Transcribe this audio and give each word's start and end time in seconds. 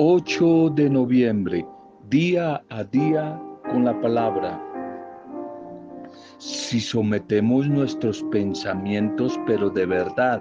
8 0.00 0.70
de 0.76 0.88
noviembre, 0.88 1.66
día 2.08 2.62
a 2.70 2.84
día 2.84 3.36
con 3.68 3.84
la 3.84 4.00
palabra. 4.00 4.64
Si 6.38 6.78
sometemos 6.78 7.68
nuestros 7.68 8.22
pensamientos, 8.30 9.36
pero 9.44 9.68
de 9.68 9.86
verdad, 9.86 10.40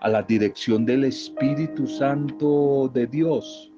a 0.00 0.08
la 0.08 0.24
dirección 0.24 0.84
del 0.84 1.04
Espíritu 1.04 1.86
Santo 1.86 2.90
de 2.92 3.06
Dios, 3.06 3.72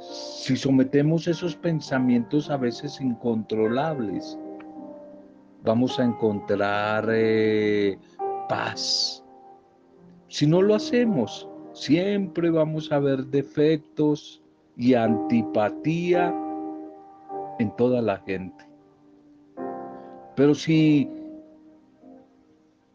si 0.00 0.56
sometemos 0.56 1.28
esos 1.28 1.54
pensamientos 1.54 2.48
a 2.48 2.56
veces 2.56 3.02
incontrolables, 3.02 4.38
vamos 5.62 6.00
a 6.00 6.04
encontrar 6.04 7.06
eh, 7.10 7.98
paz. 8.48 9.22
Si 10.28 10.46
no 10.46 10.62
lo 10.62 10.76
hacemos, 10.76 11.49
siempre 11.72 12.50
vamos 12.50 12.90
a 12.92 12.98
ver 12.98 13.26
defectos 13.26 14.42
y 14.76 14.94
antipatía 14.94 16.34
en 17.58 17.74
toda 17.76 18.00
la 18.00 18.16
gente. 18.18 18.64
Pero 20.36 20.54
si 20.54 21.10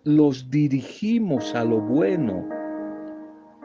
los 0.04 0.50
dirigimos 0.50 1.54
a 1.54 1.64
lo 1.64 1.80
bueno, 1.80 2.48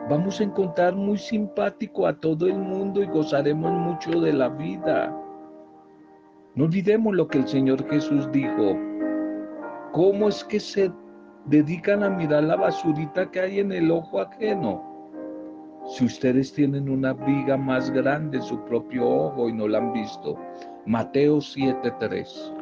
vamos 0.09 0.41
a 0.41 0.45
encontrar 0.45 0.95
muy 0.95 1.17
simpático 1.17 2.07
a 2.07 2.13
todo 2.13 2.47
el 2.47 2.59
mundo 2.59 3.03
y 3.03 3.07
gozaremos 3.07 3.73
mucho 3.73 4.21
de 4.21 4.33
la 4.33 4.49
vida. 4.49 5.17
No 6.55 6.65
olvidemos 6.65 7.15
lo 7.15 7.29
que 7.29 7.39
el 7.39 7.49
Señor 7.49 7.89
Jesús 7.89 8.31
dijo. 8.33 8.77
¿Cómo 9.93 10.29
es 10.29 10.45
que 10.45 10.61
se 10.61 10.93
dedican 11.47 12.03
a 12.03 12.11
mirar 12.11 12.45
la 12.45 12.57
basurita 12.57 13.31
que 13.31 13.41
hay 13.41 13.61
en 13.61 13.73
el 13.73 13.91
ojo 13.91 14.21
ajeno? 14.21 15.00
Si 15.87 16.05
ustedes 16.05 16.53
tienen 16.53 16.89
una 16.89 17.13
viga 17.13 17.57
más 17.57 17.91
grande 17.91 18.39
en 18.39 18.43
su 18.43 18.65
propio 18.65 19.09
ojo 19.09 19.49
y 19.49 19.53
no 19.53 19.67
la 19.67 19.79
han 19.79 19.93
visto. 19.93 20.37
Mateo 20.87 21.39
7:3. 21.39 22.55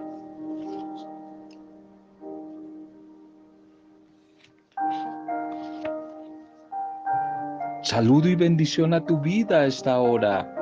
Saludo 7.83 8.29
y 8.29 8.35
bendición 8.35 8.93
a 8.93 9.05
tu 9.05 9.19
vida 9.19 9.61
a 9.61 9.67
esta 9.67 9.99
hora. 9.99 10.55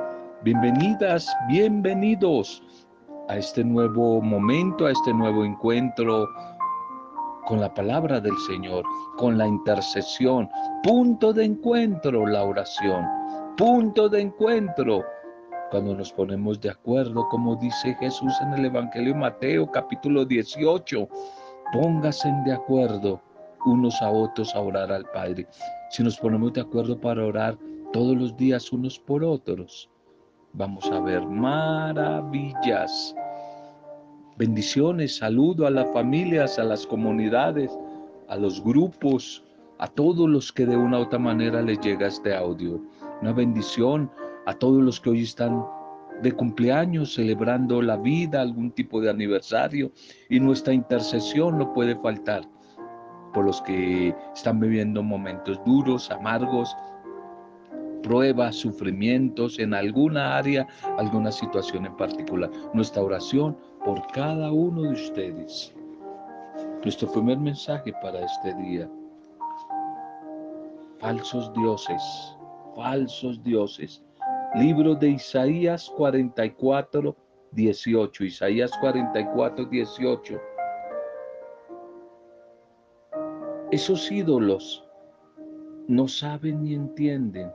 Bienvenidas, 0.43 1.27
bienvenidos 1.49 2.63
a 3.27 3.37
este 3.37 3.63
nuevo 3.63 4.21
momento, 4.21 4.85
a 4.85 4.91
este 4.91 5.13
nuevo 5.13 5.43
encuentro 5.43 6.27
con 7.47 7.61
la 7.61 7.73
palabra 7.73 8.19
del 8.19 8.37
Señor, 8.45 8.83
con 9.15 9.37
la 9.37 9.47
intercesión. 9.47 10.49
Punto 10.83 11.31
de 11.31 11.45
encuentro, 11.45 12.27
la 12.27 12.43
oración. 12.43 13.05
Punto 13.55 14.09
de 14.09 14.19
encuentro. 14.21 15.05
Cuando 15.71 15.95
nos 15.95 16.11
ponemos 16.11 16.59
de 16.59 16.71
acuerdo, 16.71 17.27
como 17.29 17.55
dice 17.55 17.95
Jesús 17.95 18.33
en 18.41 18.53
el 18.53 18.65
Evangelio 18.65 19.13
de 19.13 19.19
Mateo 19.19 19.71
capítulo 19.71 20.25
18, 20.25 21.07
pónganse 21.71 22.29
de 22.45 22.51
acuerdo 22.51 23.21
unos 23.65 24.01
a 24.01 24.09
otros 24.09 24.53
a 24.53 24.59
orar 24.59 24.91
al 24.91 25.05
Padre. 25.05 25.47
Si 25.89 26.03
nos 26.03 26.17
ponemos 26.17 26.51
de 26.51 26.61
acuerdo 26.61 26.99
para 26.99 27.25
orar 27.25 27.57
todos 27.93 28.17
los 28.17 28.35
días 28.35 28.73
unos 28.73 28.99
por 28.99 29.23
otros, 29.23 29.89
vamos 30.51 30.89
a 30.91 30.99
ver 30.99 31.25
maravillas 31.25 33.15
Bendiciones, 34.37 35.15
saludo 35.17 35.65
a 35.65 35.71
las 35.71 35.91
familias, 35.93 36.59
a 36.59 36.63
las 36.63 36.85
comunidades, 36.85 37.75
a 38.27 38.35
los 38.35 38.63
grupos, 38.63 39.43
a 39.79 39.87
todos 39.87 40.29
los 40.29 40.51
que 40.51 40.67
de 40.67 40.77
una 40.77 40.99
u 40.99 41.01
otra 41.01 41.17
manera 41.17 41.59
les 41.63 41.79
llega 41.79 42.05
este 42.05 42.35
audio. 42.35 42.79
Una 43.23 43.33
bendición 43.33 44.11
a 44.45 44.53
todos 44.53 44.83
los 44.83 45.01
que 45.01 45.09
hoy 45.09 45.23
están 45.23 45.65
de 46.21 46.31
cumpleaños, 46.31 47.15
celebrando 47.15 47.81
la 47.81 47.97
vida, 47.97 48.41
algún 48.41 48.69
tipo 48.69 49.01
de 49.01 49.09
aniversario, 49.09 49.91
y 50.29 50.39
nuestra 50.39 50.71
intercesión 50.71 51.57
no 51.57 51.73
puede 51.73 51.95
faltar 51.95 52.43
por 53.33 53.43
los 53.43 53.59
que 53.63 54.15
están 54.35 54.59
viviendo 54.59 55.01
momentos 55.01 55.59
duros, 55.65 56.11
amargos, 56.11 56.77
pruebas, 58.03 58.55
sufrimientos 58.55 59.57
en 59.57 59.73
alguna 59.73 60.37
área, 60.37 60.67
alguna 60.99 61.31
situación 61.31 61.87
en 61.87 61.97
particular. 61.97 62.51
Nuestra 62.75 63.01
oración 63.01 63.57
por 63.87 64.05
cada 64.07 64.51
uno 64.51 64.81
de 64.81 64.89
ustedes. 64.89 65.73
Nuestro 66.83 67.09
primer 67.09 67.39
mensaje 67.39 67.93
para 68.01 68.19
este 68.19 68.53
día. 68.55 68.91
Falsos 70.99 71.53
dioses, 71.53 72.37
falsos 72.75 73.41
dioses. 73.45 74.03
Libro 74.55 74.93
de 74.93 75.11
Isaías 75.11 75.89
44, 75.95 77.15
18. 77.51 78.23
Isaías 78.25 78.77
44, 78.81 79.63
18. 79.63 80.41
Esos 83.71 84.11
ídolos 84.11 84.85
no 85.87 86.09
saben 86.09 86.61
ni 86.61 86.73
entienden, 86.73 87.49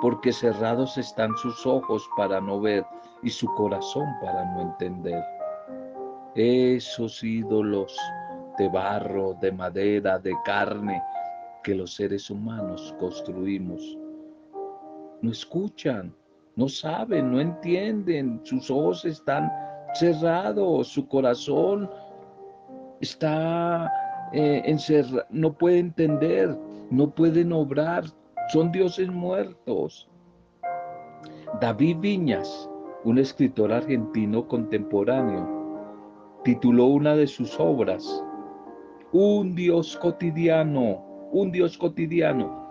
porque 0.00 0.32
cerrados 0.32 0.96
están 0.96 1.36
sus 1.36 1.66
ojos 1.66 2.08
para 2.16 2.40
no 2.40 2.58
ver 2.58 2.86
y 3.22 3.30
su 3.30 3.46
corazón 3.54 4.06
para 4.20 4.44
no 4.52 4.62
entender. 4.62 5.22
Esos 6.34 7.22
ídolos 7.22 7.96
de 8.58 8.68
barro, 8.68 9.34
de 9.40 9.52
madera, 9.52 10.18
de 10.18 10.34
carne 10.44 11.02
que 11.62 11.74
los 11.74 11.94
seres 11.94 12.30
humanos 12.30 12.94
construimos, 12.98 13.98
no 15.22 15.30
escuchan, 15.30 16.14
no 16.54 16.68
saben, 16.68 17.32
no 17.32 17.40
entienden, 17.40 18.40
sus 18.44 18.70
ojos 18.70 19.04
están 19.04 19.50
cerrados, 19.94 20.88
su 20.88 21.06
corazón 21.08 21.90
está 23.00 23.90
eh, 24.32 24.62
encerrado, 24.64 25.24
no 25.30 25.52
puede 25.52 25.78
entender, 25.78 26.56
no 26.90 27.10
pueden 27.10 27.52
obrar, 27.52 28.04
son 28.52 28.70
dioses 28.72 29.08
muertos. 29.08 30.08
David 31.60 31.98
Viñas 32.00 32.70
un 33.06 33.18
escritor 33.18 33.72
argentino 33.72 34.48
contemporáneo, 34.48 36.40
tituló 36.42 36.86
una 36.86 37.14
de 37.14 37.28
sus 37.28 37.58
obras, 37.60 38.24
Un 39.12 39.54
Dios 39.54 39.96
cotidiano, 39.96 41.28
un 41.30 41.52
Dios 41.52 41.78
cotidiano. 41.78 42.66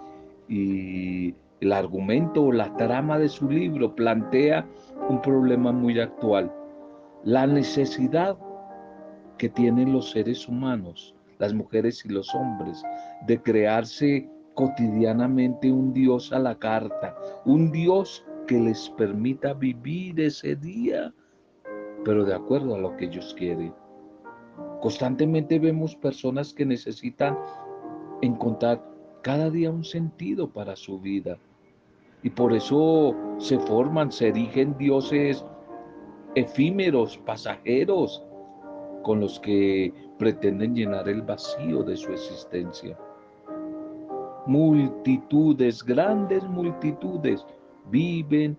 Y 0.49 1.33
el 1.61 1.71
argumento 1.71 2.43
o 2.43 2.51
la 2.51 2.75
trama 2.75 3.17
de 3.17 3.29
su 3.29 3.49
libro 3.49 3.95
plantea 3.95 4.67
un 5.07 5.21
problema 5.21 5.71
muy 5.71 6.01
actual, 6.01 6.51
la 7.23 7.47
necesidad 7.47 8.37
que 9.37 9.47
tienen 9.47 9.93
los 9.93 10.11
seres 10.11 10.49
humanos, 10.49 11.15
las 11.39 11.53
mujeres 11.53 12.05
y 12.05 12.09
los 12.09 12.35
hombres, 12.35 12.83
de 13.25 13.41
crearse 13.41 14.29
cotidianamente 14.53 15.71
un 15.71 15.93
Dios 15.93 16.33
a 16.33 16.39
la 16.39 16.55
carta, 16.55 17.15
un 17.45 17.71
Dios 17.71 18.25
que 18.45 18.59
les 18.59 18.89
permita 18.91 19.53
vivir 19.53 20.19
ese 20.19 20.55
día, 20.55 21.13
pero 22.03 22.23
de 22.23 22.35
acuerdo 22.35 22.75
a 22.75 22.79
lo 22.79 22.95
que 22.97 23.05
ellos 23.05 23.33
quieren. 23.37 23.73
Constantemente 24.81 25.59
vemos 25.59 25.95
personas 25.95 26.53
que 26.53 26.65
necesitan 26.65 27.37
encontrar 28.21 28.83
cada 29.21 29.49
día 29.49 29.71
un 29.71 29.83
sentido 29.83 30.47
para 30.47 30.75
su 30.75 30.99
vida. 30.99 31.37
Y 32.23 32.29
por 32.29 32.53
eso 32.53 33.15
se 33.37 33.59
forman, 33.59 34.11
se 34.11 34.29
erigen 34.29 34.77
dioses 34.77 35.43
efímeros, 36.35 37.17
pasajeros, 37.25 38.23
con 39.03 39.19
los 39.19 39.39
que 39.39 39.93
pretenden 40.17 40.75
llenar 40.75 41.07
el 41.07 41.21
vacío 41.21 41.83
de 41.83 41.95
su 41.95 42.11
existencia. 42.11 42.97
Multitudes, 44.47 45.83
grandes 45.83 46.43
multitudes, 46.43 47.45
viven 47.89 48.57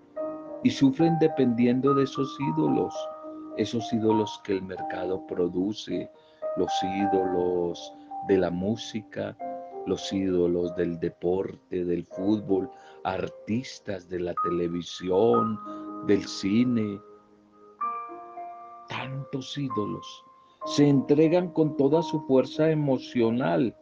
y 0.63 0.71
sufren 0.71 1.19
dependiendo 1.21 1.95
de 1.95 2.05
esos 2.05 2.37
ídolos, 2.41 2.95
esos 3.57 3.93
ídolos 3.93 4.41
que 4.45 4.53
el 4.53 4.63
mercado 4.63 5.27
produce, 5.27 6.11
los 6.57 6.73
ídolos 6.83 7.93
de 8.29 8.39
la 8.39 8.51
música, 8.51 9.37
los 9.87 10.13
ídolos 10.13 10.75
del 10.75 10.99
deporte, 10.99 11.85
del 11.85 12.05
fútbol, 12.05 12.71
artistas 13.05 14.09
de 14.09 14.21
la 14.21 14.35
televisión, 14.43 15.59
del 16.07 16.25
cine, 16.25 17.01
tantos 18.89 19.57
ídolos. 19.57 20.25
Se 20.65 20.89
entregan 20.89 21.53
con 21.53 21.77
toda 21.77 22.03
su 22.03 22.21
fuerza 22.23 22.71
emocional 22.71 23.77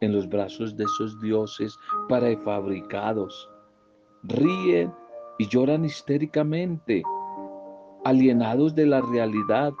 en 0.00 0.12
los 0.12 0.28
brazos 0.28 0.76
de 0.76 0.84
esos 0.84 1.20
dioses 1.20 1.76
prefabricados 2.08 3.50
ríen 4.22 4.92
y 5.38 5.46
lloran 5.48 5.84
histéricamente, 5.84 7.02
alienados 8.04 8.74
de 8.74 8.86
la 8.86 9.00
realidad, 9.00 9.72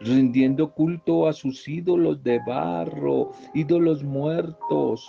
rindiendo 0.00 0.72
culto 0.72 1.26
a 1.26 1.32
sus 1.32 1.68
ídolos 1.68 2.22
de 2.22 2.40
barro, 2.46 3.30
ídolos 3.54 4.02
muertos, 4.04 5.08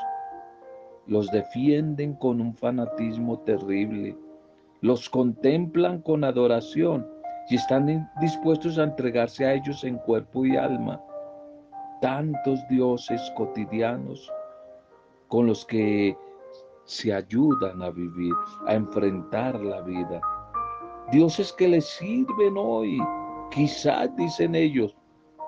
los 1.07 1.29
defienden 1.31 2.13
con 2.15 2.39
un 2.41 2.53
fanatismo 2.53 3.39
terrible, 3.39 4.15
los 4.81 5.09
contemplan 5.09 6.01
con 6.01 6.23
adoración 6.23 7.07
y 7.49 7.55
están 7.55 8.09
dispuestos 8.21 8.77
a 8.77 8.83
entregarse 8.83 9.45
a 9.45 9.55
ellos 9.55 9.83
en 9.83 9.97
cuerpo 9.97 10.45
y 10.45 10.55
alma. 10.55 11.01
Tantos 12.01 12.59
dioses 12.69 13.21
cotidianos 13.35 14.31
con 15.27 15.47
los 15.47 15.65
que 15.65 16.15
se 16.89 17.13
ayudan 17.13 17.83
a 17.83 17.91
vivir, 17.91 18.33
a 18.65 18.73
enfrentar 18.73 19.59
la 19.61 19.81
vida. 19.81 20.19
Dioses 21.11 21.53
que 21.53 21.67
les 21.67 21.85
sirven 21.85 22.55
hoy, 22.57 22.99
quizás 23.51 24.15
dicen 24.15 24.55
ellos, 24.55 24.97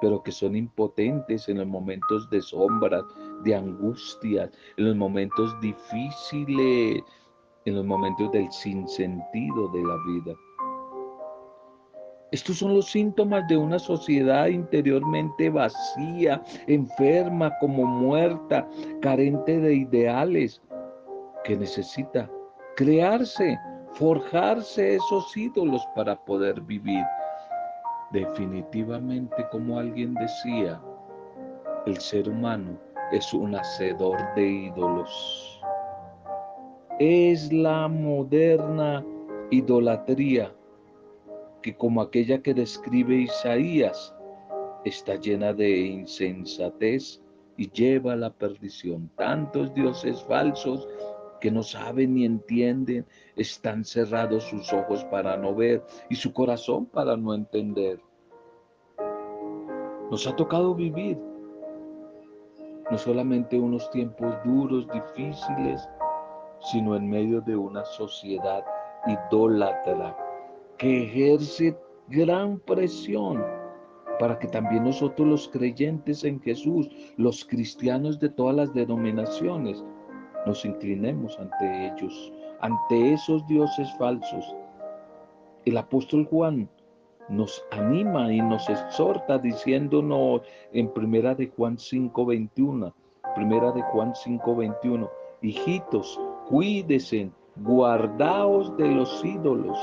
pero 0.02 0.22
que 0.22 0.32
son 0.32 0.56
impotentes 0.56 1.50
en 1.50 1.58
los 1.58 1.66
momentos 1.66 2.30
de 2.30 2.42
sombras, 2.44 3.04
de 3.44 3.56
angustias, 3.56 4.52
en 4.78 4.86
los 4.86 4.96
momentos 4.96 5.60
difíciles, 5.62 7.04
en 7.66 7.76
los 7.76 7.86
momentos 7.86 8.32
del 8.32 8.52
sinsentido 8.52 9.68
de 9.70 9.84
la 9.84 9.98
vida. 10.08 10.36
Estos 12.32 12.60
son 12.60 12.76
los 12.76 12.86
síntomas 12.86 13.48
de 13.48 13.58
una 13.58 13.80
sociedad 13.80 14.46
interiormente 14.46 15.50
vacía, 15.50 16.42
enferma, 16.68 17.52
como 17.60 17.84
muerta, 17.84 18.70
carente 19.02 19.60
de 19.60 19.74
ideales, 19.74 20.62
que 21.44 21.56
necesita 21.58 22.30
crearse, 22.76 23.60
forjarse 23.94 24.96
esos 24.96 25.36
ídolos 25.36 25.82
para 25.96 26.16
poder 26.16 26.62
vivir. 26.62 27.04
Definitivamente, 28.12 29.48
como 29.52 29.80
alguien 29.80 30.14
decía, 30.16 30.82
el 31.86 31.98
ser 31.98 32.30
humano 32.30 32.78
es 33.12 33.34
un 33.34 33.56
hacedor 33.56 34.18
de 34.36 34.48
ídolos. 34.48 35.62
Es 37.00 37.52
la 37.52 37.88
moderna 37.88 39.04
idolatría 39.50 40.54
que 41.62 41.76
como 41.76 42.02
aquella 42.02 42.42
que 42.42 42.54
describe 42.54 43.16
Isaías, 43.16 44.14
está 44.84 45.16
llena 45.16 45.54
de 45.54 45.70
insensatez 45.78 47.22
y 47.58 47.70
lleva 47.72 48.14
a 48.14 48.16
la 48.16 48.32
perdición. 48.32 49.10
Tantos 49.16 49.74
dioses 49.74 50.24
falsos 50.24 50.88
que 51.42 51.52
no 51.52 51.64
saben 51.64 52.14
ni 52.14 52.24
entienden, 52.24 53.06
están 53.36 53.84
cerrados 53.84 54.46
sus 54.46 54.72
ojos 54.72 55.04
para 55.06 55.36
no 55.36 55.54
ver 55.54 55.84
y 56.10 56.16
su 56.16 56.32
corazón 56.32 56.86
para 56.86 57.18
no 57.18 57.34
entender. 57.34 58.00
Nos 60.10 60.28
ha 60.28 60.36
tocado 60.36 60.74
vivir 60.76 61.18
no 62.90 62.98
solamente 62.98 63.58
unos 63.58 63.90
tiempos 63.92 64.36
duros, 64.44 64.88
difíciles, 64.94 65.90
sino 66.72 66.96
en 66.96 67.10
medio 67.10 67.42
de 67.42 67.56
una 67.56 67.84
sociedad 67.86 68.64
idólatra 69.08 70.16
que 70.78 71.04
ejerce 71.04 71.78
gran 72.10 72.60
presión 72.60 73.44
para 74.20 74.38
que 74.38 74.48
también 74.48 74.84
nosotros 74.84 75.28
los 75.28 75.48
creyentes 75.48 76.24
en 76.24 76.40
Jesús, 76.42 76.90
los 77.18 77.44
cristianos 77.44 78.20
de 78.20 78.30
todas 78.30 78.56
las 78.56 78.74
denominaciones, 78.74 79.84
nos 80.46 80.66
inclinemos 80.66 81.40
ante 81.40 81.88
ellos, 81.88 82.34
ante 82.62 83.14
esos 83.14 83.46
dioses 83.48 83.92
falsos. 83.98 84.56
El 85.66 85.78
apóstol 85.78 86.26
Juan 86.26 86.70
nos 87.30 87.64
anima 87.72 88.32
y 88.34 88.42
nos 88.42 88.68
exhorta 88.70 89.38
diciéndonos 89.38 90.42
en 90.74 90.92
primera 90.94 91.36
de 91.36 91.48
Juan 91.48 91.78
5:21, 91.78 92.94
primera 93.36 93.72
de 93.72 93.82
Juan 93.84 94.14
5:21, 94.16 95.10
hijitos, 95.42 96.20
cuídense, 96.50 97.32
guardaos 97.58 98.76
de 98.78 98.88
los 98.88 99.24
ídolos. 99.24 99.78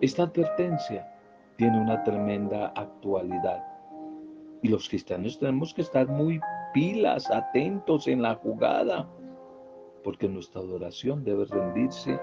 Esta 0.00 0.24
advertencia 0.24 1.08
tiene 1.56 1.80
una 1.80 2.02
tremenda 2.02 2.72
actualidad 2.76 3.64
y 4.62 4.68
los 4.68 4.88
cristianos 4.88 5.38
tenemos 5.38 5.74
que 5.74 5.82
estar 5.82 6.08
muy 6.08 6.40
pilas, 6.72 7.30
atentos 7.30 8.06
en 8.06 8.22
la 8.22 8.36
jugada 8.36 9.06
porque 10.02 10.28
nuestra 10.28 10.60
adoración 10.60 11.24
debe 11.24 11.44
rendirse 11.46 12.18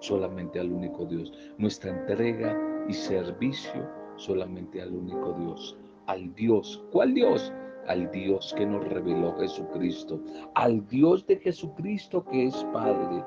solamente 0.00 0.60
al 0.60 0.72
único 0.72 1.06
Dios. 1.06 1.32
Nuestra 1.58 1.90
entrega 1.90 2.56
y 2.88 2.92
servicio 2.92 3.88
solamente 4.16 4.80
al 4.80 4.94
único 4.94 5.32
Dios. 5.32 5.76
Al 6.06 6.34
Dios. 6.34 6.84
¿Cuál 6.92 7.14
Dios? 7.14 7.52
Al 7.86 8.10
Dios 8.10 8.54
que 8.56 8.66
nos 8.66 8.86
reveló 8.88 9.34
Jesucristo. 9.38 10.20
Al 10.54 10.86
Dios 10.88 11.26
de 11.26 11.36
Jesucristo 11.36 12.24
que 12.24 12.46
es 12.46 12.64
Padre. 12.72 13.24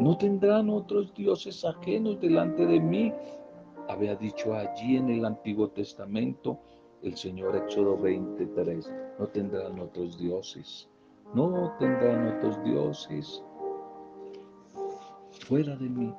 No 0.00 0.16
tendrán 0.16 0.68
otros 0.70 1.14
dioses 1.14 1.64
ajenos 1.64 2.20
delante 2.20 2.66
de 2.66 2.80
mí. 2.80 3.12
Había 3.88 4.16
dicho 4.16 4.54
allí 4.54 4.96
en 4.96 5.10
el 5.10 5.24
Antiguo 5.24 5.68
Testamento 5.68 6.58
el 7.02 7.16
Señor 7.16 7.56
Éxodo 7.56 7.96
23. 7.98 8.92
No 9.18 9.26
tendrán 9.28 9.78
otros 9.78 10.18
dioses 10.18 10.88
no 11.36 11.70
tendrán 11.78 12.28
otros 12.28 12.64
dioses 12.64 13.44
fuera 15.46 15.76
de 15.76 15.86
mí. 15.86 16.14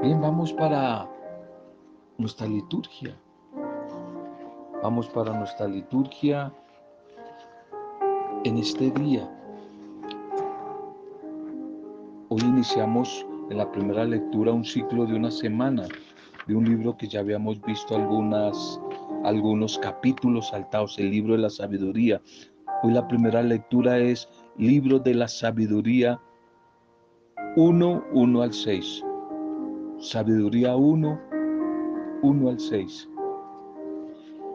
Bien, 0.00 0.20
vamos 0.22 0.54
para 0.54 1.06
nuestra 2.16 2.46
liturgia. 2.46 3.14
Vamos 4.82 5.06
para 5.08 5.38
nuestra 5.38 5.68
liturgia 5.68 6.50
en 8.44 8.56
este 8.56 8.90
día. 8.92 9.28
Hoy 12.30 12.40
iniciamos 12.40 13.26
en 13.50 13.58
la 13.58 13.70
primera 13.70 14.04
lectura 14.04 14.50
un 14.50 14.64
ciclo 14.64 15.04
de 15.04 15.14
una 15.14 15.30
semana 15.30 15.86
de 16.46 16.56
un 16.56 16.64
libro 16.64 16.96
que 16.96 17.06
ya 17.06 17.20
habíamos 17.20 17.60
visto 17.62 17.96
algunas, 17.96 18.80
algunos 19.24 19.78
capítulos 19.78 20.48
saltados, 20.48 20.98
el 20.98 21.10
libro 21.10 21.34
de 21.34 21.40
la 21.40 21.50
sabiduría, 21.50 22.20
Hoy 22.82 22.92
la 22.92 23.06
primera 23.08 23.42
lectura 23.42 23.98
es 23.98 24.28
Libro 24.58 24.98
de 24.98 25.14
la 25.14 25.28
Sabiduría 25.28 26.20
1, 27.56 28.04
1 28.12 28.42
al 28.42 28.52
6. 28.52 29.04
Sabiduría 29.98 30.76
1, 30.76 31.20
1 32.22 32.48
al 32.48 32.60
6. 32.60 33.08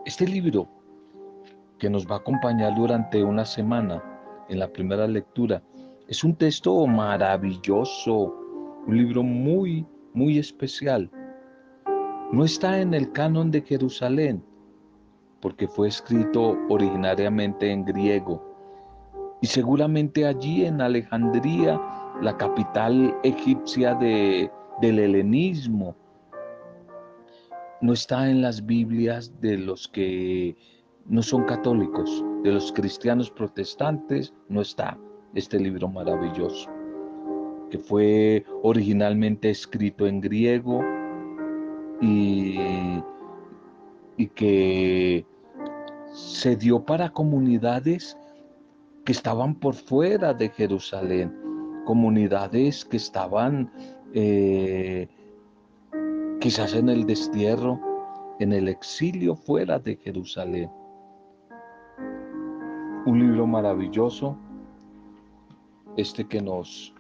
Este 0.06 0.28
libro 0.28 0.68
que 1.80 1.90
nos 1.90 2.06
va 2.06 2.16
a 2.16 2.20
acompañar 2.20 2.76
durante 2.76 3.24
una 3.24 3.46
semana 3.46 4.04
en 4.50 4.60
la 4.60 4.68
primera 4.72 5.08
lectura 5.08 5.64
es 6.08 6.24
un 6.24 6.36
texto 6.36 6.86
maravilloso, 6.86 8.36
un 8.86 8.98
libro 8.98 9.24
muy, 9.24 9.86
muy 10.14 10.38
especial. 10.38 11.10
No 12.32 12.44
está 12.44 12.80
en 12.80 12.94
el 12.94 13.12
canon 13.12 13.50
de 13.50 13.62
Jerusalén, 13.62 14.44
porque 15.42 15.68
fue 15.68 15.88
escrito 15.88 16.58
originariamente 16.70 17.72
en 17.72 17.86
griego. 17.86 18.44
Y 19.42 19.48
seguramente 19.48 20.26
allí 20.26 20.66
en 20.66 20.82
Alejandría, 20.82 21.80
la 22.22 22.36
capital 22.36 23.16
egipcia 23.24 23.96
de, 23.96 24.52
del 24.82 25.00
helenismo, 25.00 25.96
no 27.82 27.94
está 27.94 28.30
en 28.30 28.42
las 28.42 28.66
Biblias 28.66 29.40
de 29.40 29.58
los 29.58 29.88
que 29.88 30.58
no 31.06 31.24
son 31.24 31.46
católicos, 31.46 32.24
de 32.44 32.52
los 32.52 32.72
cristianos 32.72 33.32
protestantes, 33.32 34.34
no 34.50 34.62
está 34.62 34.98
este 35.34 35.60
libro 35.60 35.88
maravilloso, 35.88 36.70
que 37.72 37.78
fue 37.78 38.46
originalmente 38.64 39.50
escrito 39.50 40.06
en 40.08 40.20
griego 40.20 40.84
y 42.02 42.58
y 44.20 44.28
que 44.28 45.26
se 46.12 46.58
dio 46.58 46.84
para 46.84 47.10
comunidades 47.10 48.18
que 49.06 49.14
estaban 49.14 49.56
por 49.56 49.76
fuera 49.76 50.34
de 50.34 50.50
Jerusalén, 50.50 51.34
comunidades 51.86 52.84
que 52.84 52.98
estaban 52.98 53.72
eh, 54.14 55.08
quizás 56.42 56.74
en 56.74 56.90
el 56.90 57.06
destierro, 57.06 57.80
en 58.42 58.52
el 58.52 58.68
exilio 58.68 59.38
fuera 59.38 59.80
de 59.80 59.96
Jerusalén. 59.96 60.70
Un 63.06 63.20
libro 63.22 63.48
maravilloso, 63.48 64.36
este 65.96 66.28
que 66.28 66.42
nos 66.42 66.94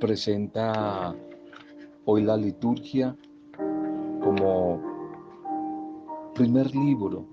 presenta 0.00 1.14
hoy 2.06 2.22
la 2.22 2.38
liturgia 2.38 3.14
como 4.24 4.91
primer 6.34 6.74
libro 6.74 7.26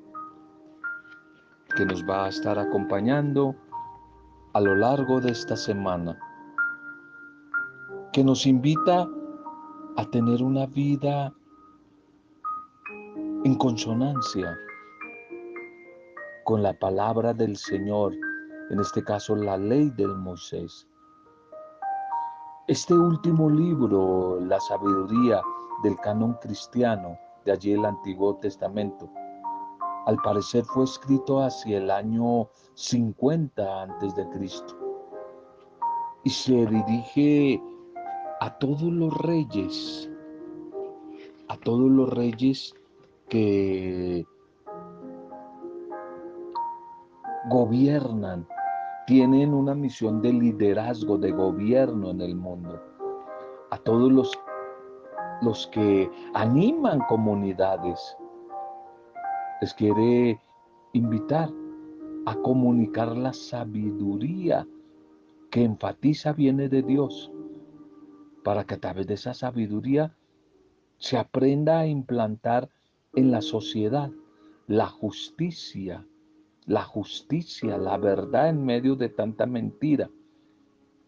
que 1.76 1.86
nos 1.86 2.04
va 2.04 2.26
a 2.26 2.30
estar 2.30 2.60
acompañando 2.60 3.56
a 4.54 4.60
lo 4.60 4.76
largo 4.76 5.22
de 5.22 5.32
esta 5.32 5.56
semana, 5.56 6.20
que 8.12 8.24
nos 8.24 8.46
invita 8.46 9.08
a 9.96 10.06
tener 10.12 10.44
una 10.44 10.66
vida 10.66 11.34
en 13.46 13.56
consonancia 13.56 14.58
con 16.44 16.62
la 16.62 16.74
palabra 16.74 17.34
del 17.34 17.56
Señor, 17.56 18.14
en 18.70 18.80
este 18.80 19.04
caso 19.04 19.36
la 19.36 19.58
ley 19.58 19.92
del 19.92 20.16
Moisés. 20.16 20.88
Este 22.68 22.94
último 22.94 23.50
libro, 23.50 24.40
La 24.42 24.60
sabiduría 24.60 25.42
del 25.84 25.96
canon 25.98 26.34
cristiano, 26.42 27.18
allí 27.52 27.74
el 27.74 27.86
Antiguo 27.86 28.36
Testamento, 28.36 29.10
al 30.06 30.18
parecer 30.18 30.64
fue 30.66 30.86
escrito 30.86 31.42
hacia 31.42 31.78
el 31.78 31.92
año 31.92 32.50
50 32.76 33.84
antes 33.84 34.16
de 34.16 34.28
Cristo. 34.30 34.76
Y 36.24 36.30
se 36.30 36.66
dirige 36.66 37.62
a 38.42 38.58
todos 38.58 38.82
los 38.82 39.16
reyes, 39.20 40.10
a 41.48 41.58
todos 41.58 41.90
los 41.90 42.10
reyes 42.10 42.74
que 43.30 44.26
gobiernan, 47.50 48.48
tienen 49.08 49.54
una 49.54 49.74
misión 49.74 50.22
de 50.22 50.34
liderazgo, 50.34 51.18
de 51.18 51.32
gobierno 51.32 52.12
en 52.12 52.22
el 52.22 52.36
mundo, 52.36 52.82
a 53.72 53.78
todos 53.78 54.12
los, 54.12 54.32
los 55.42 55.68
que 55.68 56.10
animan 56.34 57.00
comunidades, 57.08 58.18
les 59.62 59.74
quiere 59.74 60.40
invitar 60.94 61.50
a 62.26 62.36
comunicar 62.36 63.16
la 63.16 63.34
sabiduría 63.34 64.68
que 65.52 65.64
enfatiza 65.64 66.34
viene 66.34 66.70
de 66.70 66.84
Dios, 66.84 67.32
para 68.44 68.64
que 68.64 68.76
a 68.76 68.80
través 68.80 69.08
de 69.08 69.16
esa 69.16 69.34
sabiduría 69.34 70.16
se 70.98 71.18
aprenda 71.18 71.80
a 71.80 71.88
implantar 71.88 72.70
en 73.16 73.32
la 73.32 73.42
sociedad 73.42 74.12
la 74.68 74.88
justicia, 74.88 76.06
la 76.66 76.84
justicia, 76.84 77.78
la 77.78 77.98
verdad 77.98 78.50
en 78.50 78.64
medio 78.64 78.96
de 78.96 79.10
tanta 79.10 79.46
mentira. 79.46 80.10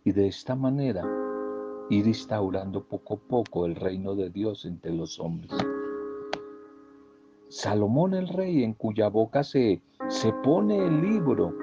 Y 0.04 0.14
de 0.14 0.28
esta 0.28 0.56
manera 0.56 1.21
ir 1.90 2.08
instaurando 2.08 2.84
poco 2.84 3.16
a 3.16 3.18
poco 3.18 3.66
el 3.66 3.76
reino 3.76 4.16
de 4.16 4.30
Dios 4.30 4.66
entre 4.66 4.94
los 4.94 5.20
hombres. 5.20 5.52
Salomón 7.50 8.14
el 8.14 8.30
rey, 8.30 8.64
en 8.64 8.74
cuya 8.74 9.10
boca 9.10 9.44
se, 9.44 9.82
se 10.08 10.32
pone 10.44 10.86
el 10.88 11.02
libro, 11.02 11.54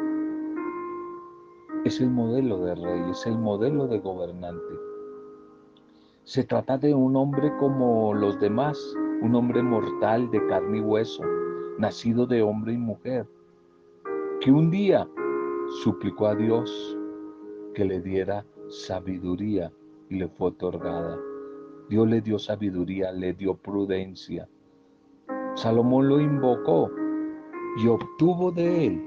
es 1.84 2.00
el 2.00 2.10
modelo 2.10 2.58
de 2.58 2.74
rey, 2.74 3.10
es 3.10 3.24
el 3.26 3.38
modelo 3.38 3.86
de 3.86 3.98
gobernante. 3.98 4.74
Se 6.24 6.44
trata 6.44 6.76
de 6.76 6.92
un 6.92 7.16
hombre 7.16 7.50
como 7.56 8.12
los 8.12 8.38
demás, 8.38 8.78
un 9.22 9.34
hombre 9.34 9.62
mortal 9.62 10.30
de 10.30 10.46
carne 10.46 10.78
y 10.78 10.80
hueso, 10.82 11.22
nacido 11.78 12.26
de 12.26 12.42
hombre 12.42 12.74
y 12.74 12.76
mujer, 12.76 13.26
que 14.42 14.52
un 14.52 14.70
día 14.70 15.08
suplicó 15.82 16.26
a 16.26 16.34
Dios 16.34 16.98
que 17.74 17.86
le 17.86 18.00
diera 18.00 18.44
sabiduría 18.68 19.72
y 20.10 20.16
le 20.16 20.28
fue 20.28 20.48
otorgada. 20.48 21.18
Dios 21.88 22.08
le 22.08 22.20
dio 22.20 22.38
sabiduría, 22.38 23.12
le 23.12 23.32
dio 23.32 23.54
prudencia, 23.54 24.48
Salomón 25.58 26.08
lo 26.08 26.20
invocó 26.20 26.88
y 27.78 27.88
obtuvo 27.88 28.52
de 28.52 28.86
él 28.86 29.02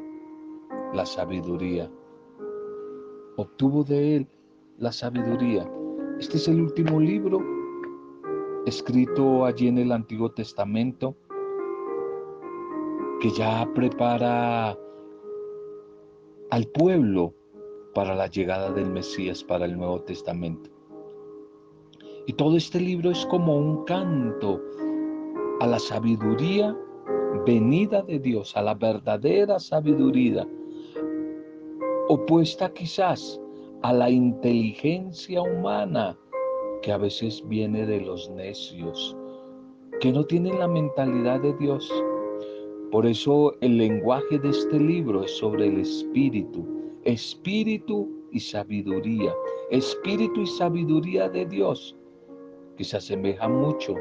la 0.94 1.06
sabiduría. 1.06 1.90
Obtuvo 3.38 3.86
de 3.86 4.18
él 4.18 4.28
la 4.78 4.92
sabiduría. 4.92 5.66
Este 6.20 6.36
es 6.36 6.50
el 6.50 6.60
último 6.60 7.00
libro 7.00 7.40
escrito 8.66 9.46
allí 9.46 9.70
en 9.70 9.78
el 9.78 9.94
Antiguo 9.94 10.30
Testamento 10.32 11.16
que 13.22 13.30
ya 13.30 13.66
prepara 13.74 14.78
al 16.50 16.68
pueblo 16.74 17.34
para 17.94 18.14
la 18.14 18.28
llegada 18.28 18.72
del 18.72 18.90
Mesías, 18.92 19.42
para 19.42 19.64
el 19.64 19.78
Nuevo 19.78 20.02
Testamento. 20.02 20.70
Y 22.28 22.34
todo 22.34 22.56
este 22.56 22.80
libro 22.80 23.12
es 23.12 23.26
como 23.28 23.58
un 23.58 23.84
canto 23.86 24.62
a 25.60 25.68
la 25.68 25.80
sabiduría 25.80 26.76
venida 27.46 28.02
de 28.04 28.20
Dios, 28.20 28.56
a 28.56 28.62
la 28.62 28.76
verdadera 28.76 29.60
sabiduría, 29.60 30.48
opuesta 32.10 32.72
quizás 32.74 33.40
a 33.82 33.94
la 33.94 34.10
inteligencia 34.10 35.42
humana 35.42 36.18
que 36.82 36.92
a 36.92 36.98
veces 36.98 37.44
viene 37.48 37.86
de 37.86 38.02
los 38.02 38.30
necios, 38.30 39.16
que 40.00 40.12
no 40.12 40.24
tienen 40.26 40.60
la 40.60 40.68
mentalidad 40.68 41.42
de 41.42 41.54
Dios. 41.54 41.92
Por 42.92 43.06
eso 43.06 43.54
el 43.62 43.78
lenguaje 43.78 44.38
de 44.40 44.50
este 44.50 44.80
libro 44.80 45.24
es 45.24 45.32
sobre 45.38 45.68
el 45.68 45.80
espíritu, 45.80 46.66
espíritu 47.04 48.10
y 48.32 48.40
sabiduría, 48.40 49.34
espíritu 49.70 50.42
y 50.42 50.48
sabiduría 50.48 51.30
de 51.30 51.46
Dios, 51.46 51.96
que 52.82 52.86
se 52.86 52.98
asemeja 52.98 53.48
mucho 53.48 53.94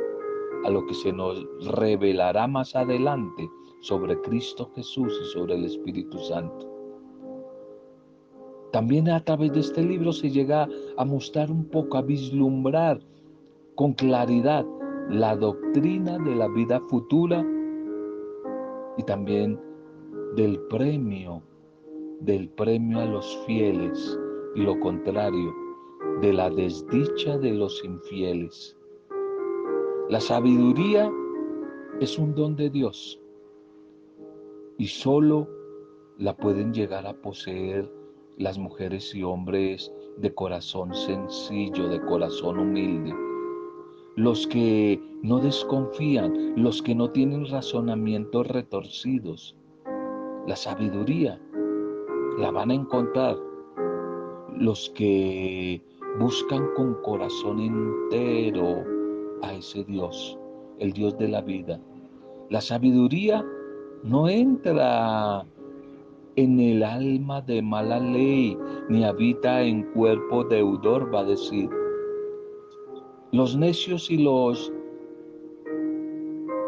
a 0.65 0.71
lo 0.71 0.87
que 0.87 0.95
se 0.95 1.13
nos 1.13 1.47
revelará 1.77 2.47
más 2.47 2.75
adelante 2.75 3.47
sobre 3.83 4.19
Cristo 4.23 4.71
Jesús 4.75 5.21
y 5.21 5.27
sobre 5.35 5.57
el 5.57 5.67
Espíritu 5.67 6.17
Santo. 6.17 6.67
También 8.73 9.11
a 9.11 9.23
través 9.23 9.53
de 9.53 9.61
este 9.61 9.83
libro 9.83 10.15
se 10.15 10.31
llega 10.31 10.67
a 10.97 11.05
mostrar 11.05 11.51
un 11.51 11.67
poco, 11.67 11.99
a 11.99 12.01
vislumbrar 12.01 12.99
con 13.75 13.93
claridad 13.93 14.65
la 15.11 15.37
doctrina 15.37 16.17
de 16.17 16.37
la 16.37 16.49
vida 16.49 16.81
futura 16.89 17.45
y 18.97 19.03
también 19.03 19.61
del 20.37 20.59
premio, 20.71 21.43
del 22.21 22.49
premio 22.49 23.01
a 23.01 23.05
los 23.05 23.45
fieles 23.45 24.19
y 24.55 24.63
lo 24.63 24.81
contrario, 24.81 25.60
de 26.21 26.35
la 26.35 26.51
desdicha 26.51 27.39
de 27.39 27.53
los 27.53 27.83
infieles. 27.83 28.77
La 30.11 30.21
sabiduría 30.21 31.11
es 32.01 32.19
un 32.19 32.35
don 32.35 32.57
de 32.57 32.69
Dios 32.69 33.19
y 34.77 34.87
solo 34.87 35.49
la 36.19 36.37
pueden 36.37 36.75
llegar 36.75 37.07
a 37.07 37.15
poseer 37.15 37.91
las 38.37 38.59
mujeres 38.59 39.15
y 39.15 39.23
hombres 39.23 39.93
de 40.19 40.35
corazón 40.35 40.95
sencillo, 40.95 41.89
de 41.89 42.01
corazón 42.03 42.59
humilde. 42.59 43.15
Los 44.17 44.47
que 44.47 45.01
no 45.23 45.39
desconfían, 45.39 46.63
los 46.63 46.83
que 46.83 46.95
no 46.95 47.11
tienen 47.11 47.47
razonamientos 47.49 48.47
retorcidos. 48.47 49.57
La 50.47 50.57
sabiduría 50.57 51.41
la 52.39 52.51
van 52.51 52.71
a 52.71 52.75
encontrar 52.75 53.39
los 54.57 54.91
que 54.91 55.83
buscan 56.19 56.69
con 56.75 56.95
corazón 57.03 57.61
entero 57.61 58.85
a 59.43 59.55
ese 59.55 59.85
Dios, 59.85 60.39
el 60.79 60.93
Dios 60.93 61.17
de 61.19 61.29
la 61.29 61.41
vida. 61.41 61.81
La 62.49 62.61
sabiduría 62.61 63.45
no 64.03 64.29
entra 64.29 65.45
en 66.37 66.59
el 66.59 66.83
alma 66.83 67.41
de 67.43 67.63
mala 67.63 68.01
ley, 68.01 68.57
ni 68.89 69.05
habita 69.05 69.63
en 69.63 69.85
cuerpo 69.93 70.45
deudor, 70.45 71.15
va 71.15 71.21
a 71.21 71.25
decir. 71.25 71.69
Los 73.33 73.57
necios 73.57 74.11
y 74.11 74.19
los 74.19 74.73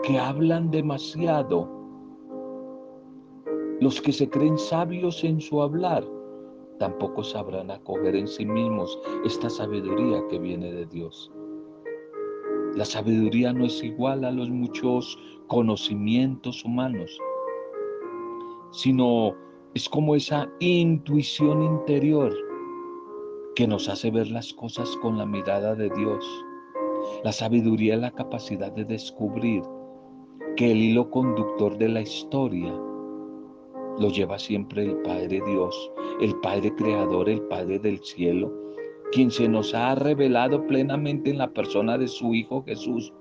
que 0.03 0.19
hablan 0.19 0.71
demasiado, 0.71 1.69
los 3.81 4.01
que 4.01 4.13
se 4.13 4.29
creen 4.29 4.59
sabios 4.59 5.25
en 5.25 5.41
su 5.41 5.63
hablar, 5.63 6.05
tampoco 6.83 7.23
sabrán 7.23 7.71
acoger 7.71 8.17
en 8.17 8.27
sí 8.27 8.45
mismos 8.45 8.99
esta 9.25 9.49
sabiduría 9.49 10.21
que 10.29 10.37
viene 10.37 10.73
de 10.73 10.85
Dios. 10.87 11.31
La 12.75 12.85
sabiduría 12.85 13.53
no 13.53 13.67
es 13.67 13.85
igual 13.85 14.25
a 14.25 14.33
los 14.33 14.51
muchos 14.51 15.17
conocimientos 15.47 16.65
humanos, 16.65 17.17
sino 18.73 19.37
es 19.75 19.89
como 19.89 20.17
esa 20.17 20.51
intuición 20.59 21.63
interior 21.63 22.35
que 23.55 23.69
nos 23.69 23.89
hace 23.89 24.11
ver 24.11 24.33
las 24.33 24.53
cosas 24.53 24.91
con 25.03 25.19
la 25.19 25.25
mirada 25.25 25.77
de 25.77 25.89
Dios. 25.91 26.27
La 27.23 27.31
sabiduría 27.31 27.95
es 27.95 28.01
la 28.01 28.11
capacidad 28.11 28.73
de 28.73 28.85
descubrir 28.85 29.63
que 30.57 30.73
el 30.73 30.79
hilo 30.79 31.09
conductor 31.13 31.79
de 31.79 31.91
la 31.91 32.01
historia 32.01 32.75
lo 33.99 34.09
lleva 34.09 34.39
siempre 34.39 34.85
el 34.85 34.97
Padre 35.03 35.41
Dios, 35.47 35.93
el 36.21 36.35
Padre 36.41 36.75
Creador, 36.75 37.29
el 37.29 37.43
Padre 37.43 37.79
del 37.79 37.99
cielo, 38.03 38.53
quien 39.13 39.31
se 39.31 39.49
nos 39.49 39.75
ha 39.75 39.95
revelado 39.95 40.67
plenamente 40.67 41.31
en 41.31 41.39
la 41.39 41.51
persona 41.53 41.99
de 41.99 42.09
su 42.09 42.35
Hijo 42.35 42.65
Jesús. 42.65 43.13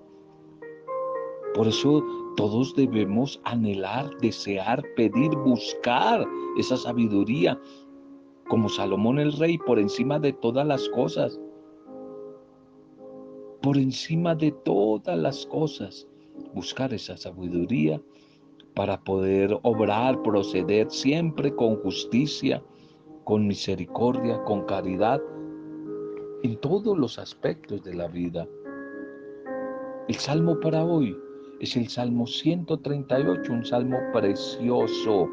Por 1.54 1.68
eso 1.68 2.04
todos 2.38 2.74
debemos 2.76 3.42
anhelar, 3.44 4.10
desear, 4.22 4.82
pedir, 4.96 5.30
buscar 5.46 6.26
esa 6.58 6.78
sabiduría, 6.78 7.60
como 8.48 8.70
Salomón 8.70 9.20
el 9.20 9.34
Rey, 9.34 9.58
por 9.58 9.80
encima 9.80 10.20
de 10.20 10.34
todas 10.34 10.66
las 10.66 10.88
cosas. 10.90 11.40
Por 13.62 13.78
encima 13.78 14.34
de 14.34 14.52
todas 14.52 15.18
las 15.18 15.46
cosas, 15.46 16.08
buscar 16.54 16.94
esa 16.94 17.16
sabiduría 17.18 18.02
para 18.76 19.02
poder 19.02 19.58
obrar, 19.64 20.22
proceder 20.24 20.90
siempre 20.90 21.54
con 21.56 21.78
justicia, 21.78 22.64
con 23.24 23.48
misericordia, 23.48 24.42
con 24.44 24.66
caridad, 24.66 25.22
en 26.44 26.58
todos 26.58 26.98
los 26.98 27.20
aspectos 27.20 27.84
de 27.84 27.94
la 27.94 28.08
vida. 28.08 28.48
El 30.08 30.16
salmo 30.16 30.60
para 30.60 30.84
hoy 30.84 31.16
es 31.60 31.78
el 31.78 31.88
Salmo 31.88 32.26
138, 32.26 33.54
un 33.54 33.64
salmo 33.64 33.98
precioso, 34.12 35.30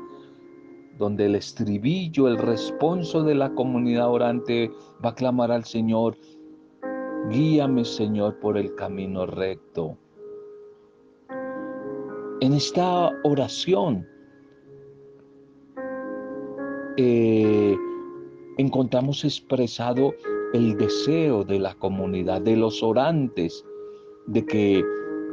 donde 0.99 1.27
el 1.27 1.37
estribillo, 1.37 2.29
el 2.29 2.37
responso 2.37 3.23
de 3.23 3.35
la 3.35 3.55
comunidad 3.55 4.11
orante 4.11 4.71
va 5.03 5.11
a 5.11 5.15
clamar 5.15 5.51
al 5.51 5.65
Señor, 5.65 6.17
guíame 7.31 7.85
Señor 7.85 8.39
por 8.41 8.59
el 8.59 8.75
camino 8.75 9.25
recto. 9.25 9.97
En 12.41 12.53
esta 12.53 13.11
oración 13.25 14.07
eh, 16.97 17.77
encontramos 18.59 19.25
expresado 19.25 20.15
el 20.53 20.77
deseo 20.77 21.43
de 21.43 21.59
la 21.59 21.75
comunidad, 21.75 22.41
de 22.41 22.55
los 22.55 22.81
orantes, 22.81 23.65
de 24.27 24.47
que 24.47 24.85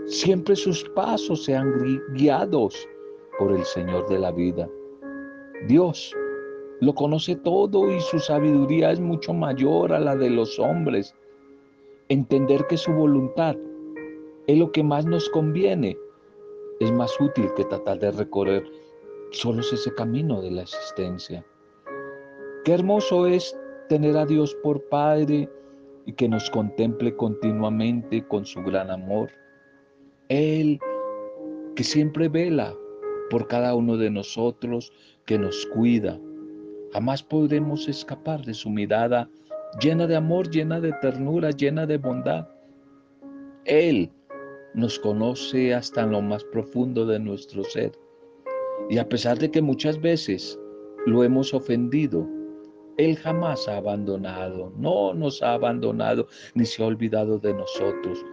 siempre 0.08 0.56
sus 0.56 0.84
pasos 0.96 1.44
sean 1.44 1.72
guiados 2.16 2.76
por 3.38 3.52
el 3.52 3.64
Señor 3.66 4.10
de 4.10 4.18
la 4.18 4.32
vida. 4.32 4.68
Dios 5.68 6.12
lo 6.82 6.96
conoce 6.96 7.36
todo 7.36 7.92
y 7.92 8.02
su 8.02 8.18
sabiduría 8.18 8.92
es 8.92 9.00
mucho 9.00 9.32
mayor 9.32 9.94
a 9.94 10.00
la 10.00 10.16
de 10.16 10.32
los 10.32 10.58
hombres. 10.58 11.14
Entender 12.10 12.66
que 12.66 12.78
su 12.78 12.92
voluntad 12.92 13.56
es 14.48 14.58
lo 14.58 14.72
que 14.72 14.82
más 14.82 15.06
nos 15.06 15.30
conviene 15.30 15.96
es 16.79 16.91
más 16.91 17.20
útil 17.20 17.50
que 17.55 17.65
tratar 17.65 18.00
de 18.00 18.12
recorrer 18.12 18.63
solo 19.32 19.62
ese 19.62 19.94
camino 19.96 20.41
de 20.41 20.51
la 20.51 20.62
existencia. 20.63 21.46
Qué 22.63 22.74
hermoso 22.74 23.27
es 23.27 23.58
tener 23.89 24.17
a 24.17 24.25
Dios 24.25 24.55
por 24.63 24.82
Padre 24.89 25.50
y 26.05 26.13
que 26.13 26.27
nos 26.27 26.50
contemple 26.50 27.15
continuamente 27.15 28.25
con 28.27 28.46
su 28.46 28.62
gran 28.62 28.89
amor. 28.91 29.29
Él 30.29 30.79
que 31.75 31.84
siempre 31.84 32.29
vela 32.29 32.74
por 33.29 33.48
cada 33.48 33.75
uno 33.75 33.98
de 33.98 34.10
nosotros, 34.10 34.91
que 35.25 35.38
nos 35.38 35.65
cuida. 35.67 36.20
Jamás 36.94 37.22
podremos 37.24 37.88
escapar 37.88 38.46
de 38.46 38.53
su 38.53 38.70
mirada 38.70 39.29
llena 39.79 40.08
de 40.08 40.15
amor, 40.15 40.50
llena 40.50 40.79
de 40.79 40.94
ternura, 41.01 41.51
llena 41.51 41.86
de 41.86 41.98
bondad. 41.98 42.48
Él 43.65 44.12
nos 44.75 45.00
conoce 45.00 45.74
hasta 45.74 46.01
en 46.01 46.12
lo 46.12 46.22
más 46.22 46.44
profundo 46.44 47.05
de 47.05 47.20
nuestro 47.20 47.63
ser. 47.63 47.91
Y 48.89 48.98
a 48.98 49.08
pesar 49.08 49.39
de 49.39 49.50
que 49.50 49.62
muchas 49.62 50.00
veces 50.00 50.60
lo 51.05 51.24
hemos 51.24 51.53
ofendido, 51.53 52.27
Él 52.98 53.15
jamás 53.15 53.67
ha 53.67 53.77
abandonado, 53.77 54.72
no 54.77 55.13
nos 55.13 55.41
ha 55.41 55.53
abandonado 55.53 56.27
ni 56.53 56.65
se 56.65 56.84
ha 56.84 56.88
olvidado 56.88 57.39
de 57.39 57.53
nosotros. 57.53 58.24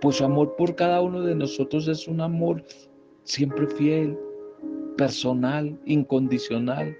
Pues 0.00 0.16
su 0.16 0.24
amor 0.24 0.56
por 0.56 0.74
cada 0.74 1.02
uno 1.02 1.20
de 1.20 1.34
nosotros 1.34 1.86
es 1.86 2.08
un 2.08 2.20
amor 2.20 2.64
siempre 3.24 3.66
fiel, 3.66 4.18
personal, 4.96 5.78
incondicional. 5.84 6.96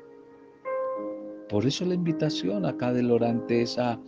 Por 1.49 1.67
eso 1.67 1.85
la 1.85 1.95
invitación 1.95 2.65
acá 2.65 2.93
del 2.93 3.11
orante 3.11 3.63
es 3.63 3.79
a 3.79 3.99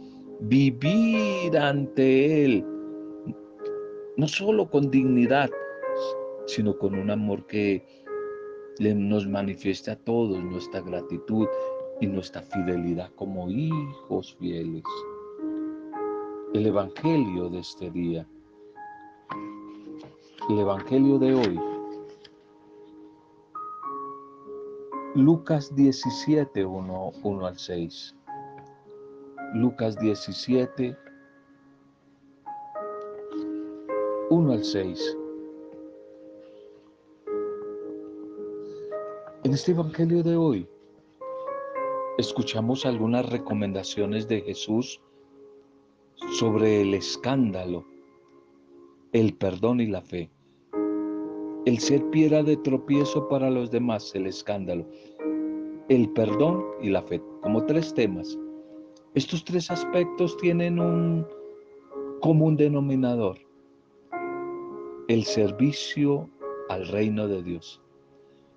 vivir 0.40 1.56
ante 1.56 2.44
Él, 2.44 2.64
no 4.16 4.28
solo 4.28 4.68
con 4.68 4.90
dignidad, 4.90 5.50
sino 6.46 6.76
con 6.78 6.94
un 6.94 7.10
amor 7.10 7.46
que 7.46 7.86
nos 8.80 9.26
manifieste 9.26 9.90
a 9.90 9.96
todos 9.96 10.42
nuestra 10.42 10.80
gratitud 10.80 11.46
y 12.00 12.06
nuestra 12.06 12.42
fidelidad 12.42 13.10
como 13.14 13.48
hijos 13.50 14.36
fieles. 14.38 14.82
El 16.54 16.66
Evangelio 16.66 17.48
de 17.48 17.60
este 17.60 17.90
día, 17.90 18.26
el 20.50 20.58
Evangelio 20.58 21.18
de 21.18 21.34
hoy, 21.34 21.60
Lucas 25.14 25.74
17, 25.74 26.64
1, 26.64 27.12
1 27.22 27.46
al 27.46 27.58
6. 27.58 28.16
Lucas 29.54 29.98
17, 29.98 30.96
1 34.32 34.50
al 34.50 34.64
6. 34.64 35.18
En 39.44 39.52
este 39.52 39.72
Evangelio 39.72 40.22
de 40.22 40.36
hoy 40.36 40.66
escuchamos 42.16 42.86
algunas 42.86 43.28
recomendaciones 43.28 44.26
de 44.28 44.40
Jesús 44.40 45.02
sobre 46.38 46.80
el 46.80 46.94
escándalo, 46.94 47.84
el 49.12 49.34
perdón 49.36 49.82
y 49.82 49.88
la 49.88 50.00
fe. 50.00 50.30
El 51.66 51.78
ser 51.78 52.02
piedra 52.08 52.42
de 52.42 52.56
tropiezo 52.56 53.28
para 53.28 53.50
los 53.50 53.70
demás, 53.70 54.14
el 54.14 54.26
escándalo, 54.26 54.86
el 55.90 56.08
perdón 56.14 56.64
y 56.80 56.88
la 56.88 57.02
fe, 57.02 57.20
como 57.42 57.66
tres 57.66 57.92
temas. 57.92 58.38
Estos 59.12 59.44
tres 59.44 59.70
aspectos 59.70 60.38
tienen 60.38 60.80
un 60.80 61.26
común 62.22 62.56
denominador 62.56 63.36
el 65.08 65.24
servicio 65.24 66.28
al 66.68 66.86
reino 66.88 67.28
de 67.28 67.42
Dios. 67.42 67.80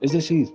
Es 0.01 0.11
decir, 0.11 0.47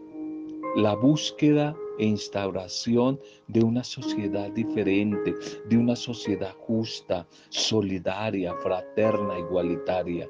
la 0.76 0.94
búsqueda 0.94 1.76
e 1.98 2.06
instauración 2.06 3.18
de 3.48 3.64
una 3.64 3.82
sociedad 3.82 4.50
diferente, 4.52 5.34
de 5.68 5.76
una 5.76 5.96
sociedad 5.96 6.54
justa, 6.60 7.26
solidaria, 7.48 8.54
fraterna, 8.56 9.38
igualitaria. 9.38 10.28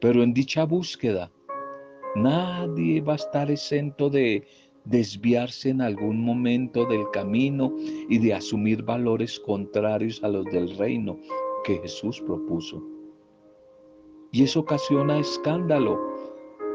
Pero 0.00 0.22
en 0.22 0.32
dicha 0.32 0.64
búsqueda, 0.64 1.30
nadie 2.16 3.00
va 3.02 3.12
a 3.12 3.16
estar 3.16 3.50
exento 3.50 4.08
de 4.08 4.46
desviarse 4.84 5.68
en 5.68 5.82
algún 5.82 6.24
momento 6.24 6.86
del 6.86 7.04
camino 7.12 7.74
y 8.08 8.18
de 8.18 8.32
asumir 8.32 8.82
valores 8.82 9.38
contrarios 9.38 10.24
a 10.24 10.28
los 10.28 10.46
del 10.46 10.76
reino 10.78 11.18
que 11.64 11.78
Jesús 11.78 12.20
propuso. 12.22 12.82
Y 14.32 14.44
eso 14.44 14.60
ocasiona 14.60 15.18
escándalo 15.18 15.98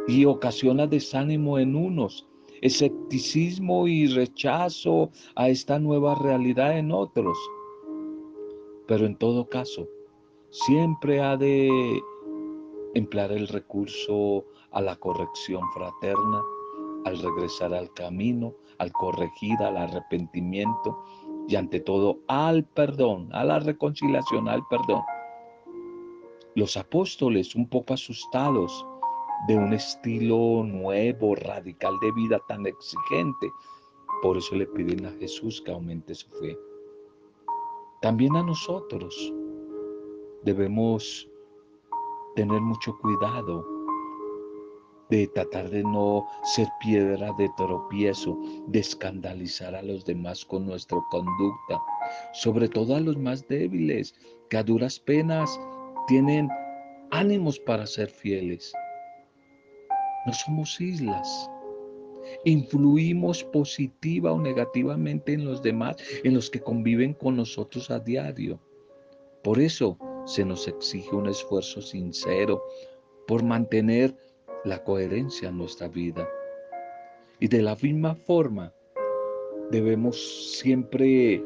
y 0.08 0.26
ocasiona 0.26 0.88
desánimo 0.88 1.58
en 1.58 1.76
unos, 1.76 2.28
escepticismo 2.62 3.88
y 3.88 4.08
rechazo 4.08 5.10
a 5.36 5.50
esta 5.50 5.80
nueva 5.80 6.16
realidad 6.16 6.78
en 6.78 6.92
otros. 6.92 7.38
Pero 8.88 9.06
en 9.06 9.16
todo 9.16 9.48
caso, 9.48 9.88
siempre 10.50 11.22
ha 11.22 11.38
de 11.38 12.02
emplear 12.94 13.32
el 13.32 13.48
recurso 13.48 14.46
a 14.72 14.82
la 14.82 14.96
corrección 14.98 15.62
fraterna, 15.74 16.42
al 17.06 17.20
regresar 17.20 17.74
al 17.74 17.92
camino, 17.94 18.54
al 18.80 18.92
corregir, 18.92 19.58
al 19.62 19.78
arrepentimiento 19.78 21.04
y 21.48 21.56
ante 21.56 21.80
todo 21.80 22.20
al 22.28 22.66
perdón, 22.66 23.30
a 23.32 23.44
la 23.44 23.60
reconciliación, 23.60 24.50
al 24.50 24.66
perdón. 24.68 25.04
Los 26.56 26.78
apóstoles, 26.78 27.54
un 27.54 27.68
poco 27.68 27.94
asustados 27.94 28.86
de 29.50 29.58
un 29.58 29.74
estilo 29.74 30.64
nuevo, 30.64 31.36
radical 31.36 32.00
de 32.00 32.14
vida 32.14 32.40
tan 32.48 32.66
exigente, 32.66 33.52
por 34.22 34.38
eso 34.38 34.56
le 34.56 34.66
piden 34.66 35.06
a 35.06 35.12
Jesús 35.20 35.62
que 35.62 35.74
aumente 35.74 36.16
su 36.16 36.30
fe. 36.30 36.58
También 38.02 38.38
a 38.38 38.44
nosotros 38.44 39.34
debemos 40.44 41.30
tener 42.38 42.62
mucho 42.62 42.98
cuidado 43.00 43.68
de 45.10 45.28
tratar 45.28 45.70
de 45.70 45.84
no 45.84 46.26
ser 46.44 46.70
piedra 46.80 47.34
de 47.34 47.50
tropiezo, 47.58 48.40
de 48.68 48.80
escandalizar 48.80 49.76
a 49.76 49.84
los 49.84 50.06
demás 50.06 50.46
con 50.46 50.66
nuestra 50.66 51.00
conducta, 51.12 51.82
sobre 52.34 52.70
todo 52.70 52.96
a 52.96 53.02
los 53.02 53.18
más 53.18 53.46
débiles, 53.50 54.16
que 54.50 54.58
a 54.58 54.64
duras 54.64 55.00
penas 55.00 55.60
tienen 56.08 56.50
ánimos 57.12 57.60
para 57.60 57.86
ser 57.86 58.10
fieles. 58.10 58.74
No 60.26 60.34
somos 60.34 60.80
islas. 60.82 61.50
Influimos 62.44 63.44
positiva 63.44 64.32
o 64.32 64.40
negativamente 64.40 65.34
en 65.34 65.46
los 65.46 65.62
demás, 65.62 65.98
en 66.24 66.34
los 66.34 66.50
que 66.50 66.60
conviven 66.60 67.14
con 67.14 67.36
nosotros 67.36 67.92
a 67.92 68.00
diario. 68.00 68.60
Por 69.44 69.60
eso 69.60 69.98
se 70.26 70.44
nos 70.44 70.68
exige 70.68 71.16
un 71.16 71.28
esfuerzo 71.28 71.82
sincero 71.82 72.64
por 73.28 73.44
mantener 73.44 74.16
la 74.64 74.84
coherencia 74.84 75.50
en 75.50 75.58
nuestra 75.58 75.88
vida. 75.88 76.28
Y 77.40 77.48
de 77.48 77.62
la 77.62 77.76
misma 77.76 78.16
forma, 78.16 78.74
debemos 79.70 80.58
siempre 80.58 81.44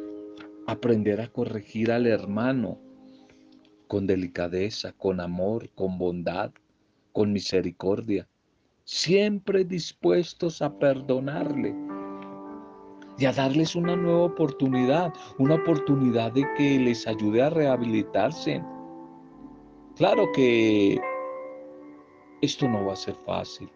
aprender 0.68 1.20
a 1.20 1.28
corregir 1.28 1.92
al 1.92 2.08
hermano, 2.08 2.80
con 3.90 4.06
delicadeza, 4.06 4.94
con 4.94 5.20
amor, 5.20 5.68
con 5.72 5.98
bondad, 5.98 6.52
con 7.12 7.34
misericordia, 7.34 8.28
siempre 8.84 9.66
dispuestos 9.66 10.62
a 10.62 10.78
perdonarle 10.78 11.76
y 13.18 13.26
a 13.26 13.34
darles 13.34 13.76
una 13.76 13.96
nueva 13.96 14.26
oportunidad, 14.26 15.12
una 15.40 15.56
oportunidad 15.56 16.32
de 16.34 16.46
que 16.56 16.78
les 16.78 17.08
ayude 17.08 17.42
a 17.42 17.50
rehabilitarse. 17.50 18.64
Claro 19.96 20.32
que 20.36 21.00
esto 22.44 22.68
no 22.70 22.86
va 22.86 22.94
a 22.94 22.96
ser 22.96 23.16
fácil, 23.26 23.72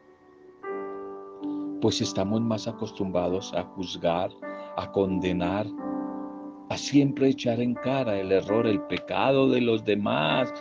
pues 1.81 2.01
estamos 2.01 2.39
más 2.39 2.67
acostumbrados 2.67 3.51
a 3.55 3.63
juzgar, 3.63 4.29
a 4.77 4.91
condenar, 4.91 5.65
a 6.73 6.77
siempre 6.77 7.29
echar 7.29 7.59
en 7.59 7.75
cara 7.75 8.19
el 8.19 8.31
error, 8.31 8.65
el 8.65 8.81
pecado 8.81 9.47
de 9.47 9.61
los 9.61 9.85
demás. 9.85 10.51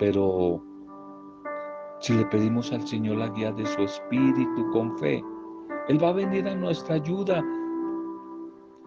Pero 0.00 0.60
si 2.00 2.14
le 2.14 2.26
pedimos 2.26 2.72
al 2.72 2.84
Señor 2.88 3.18
la 3.18 3.28
guía 3.28 3.52
de 3.52 3.64
su 3.66 3.82
espíritu 3.82 4.70
con 4.72 4.98
fe, 4.98 5.22
Él 5.88 6.02
va 6.02 6.08
a 6.08 6.14
venir 6.14 6.48
a 6.48 6.56
nuestra 6.56 6.96
ayuda 6.96 7.40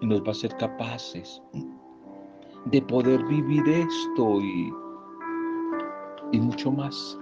y 0.02 0.08
nos 0.08 0.22
va 0.24 0.32
a 0.32 0.36
ser 0.36 0.54
capaces 0.58 1.42
de 2.66 2.82
poder 2.82 3.24
vivir 3.24 3.64
esto 3.70 4.42
y, 4.42 4.74
y 6.34 6.42
mucho 6.42 6.70
más. 6.70 7.18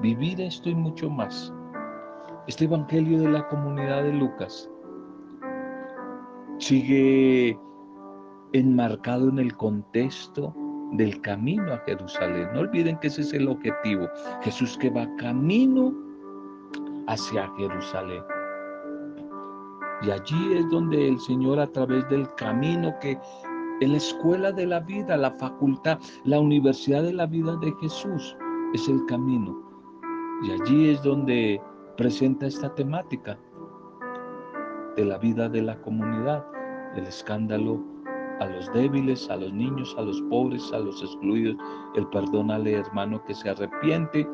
Vivir 0.00 0.40
esto 0.40 0.68
y 0.68 0.76
mucho 0.76 1.10
más. 1.10 1.52
Este 2.46 2.66
Evangelio 2.66 3.18
de 3.18 3.30
la 3.30 3.48
comunidad 3.48 4.04
de 4.04 4.12
Lucas 4.12 4.70
sigue 6.58 7.58
enmarcado 8.52 9.28
en 9.28 9.38
el 9.38 9.56
contexto 9.56 10.54
del 10.92 11.20
camino 11.20 11.72
a 11.72 11.78
Jerusalén. 11.78 12.48
No 12.54 12.60
olviden 12.60 12.98
que 12.98 13.08
ese 13.08 13.22
es 13.22 13.32
el 13.32 13.48
objetivo. 13.48 14.08
Jesús 14.42 14.78
que 14.78 14.90
va 14.90 15.08
camino 15.16 15.92
hacia 17.06 17.50
Jerusalén. 17.58 18.22
Y 20.02 20.10
allí 20.10 20.54
es 20.54 20.68
donde 20.70 21.08
el 21.08 21.18
Señor 21.18 21.58
a 21.58 21.66
través 21.66 22.08
del 22.08 22.32
camino 22.34 22.94
que 23.00 23.18
en 23.80 23.92
la 23.92 23.96
escuela 23.96 24.52
de 24.52 24.66
la 24.66 24.80
vida, 24.80 25.16
la 25.16 25.32
facultad, 25.32 25.98
la 26.24 26.38
universidad 26.38 27.02
de 27.02 27.12
la 27.12 27.26
vida 27.26 27.56
de 27.56 27.72
Jesús 27.80 28.36
es 28.72 28.88
el 28.88 29.04
camino. 29.06 29.60
Y 30.44 30.50
allí 30.52 30.90
es 30.90 31.02
donde 31.02 31.60
presenta 31.96 32.46
esta 32.46 32.74
temática 32.74 33.38
de 34.96 35.04
la 35.04 35.18
vida 35.18 35.48
de 35.48 35.62
la 35.62 35.80
comunidad, 35.82 36.44
el 36.96 37.06
escándalo 37.06 37.82
a 38.40 38.46
los 38.46 38.72
débiles, 38.72 39.28
a 39.30 39.36
los 39.36 39.52
niños, 39.52 39.94
a 39.98 40.02
los 40.02 40.20
pobres, 40.22 40.72
a 40.72 40.78
los 40.78 41.02
excluidos, 41.02 41.56
el 41.94 42.06
perdón 42.08 42.50
al 42.50 42.66
hermano 42.66 43.22
que 43.24 43.34
se 43.34 43.50
arrepiente 43.50 44.28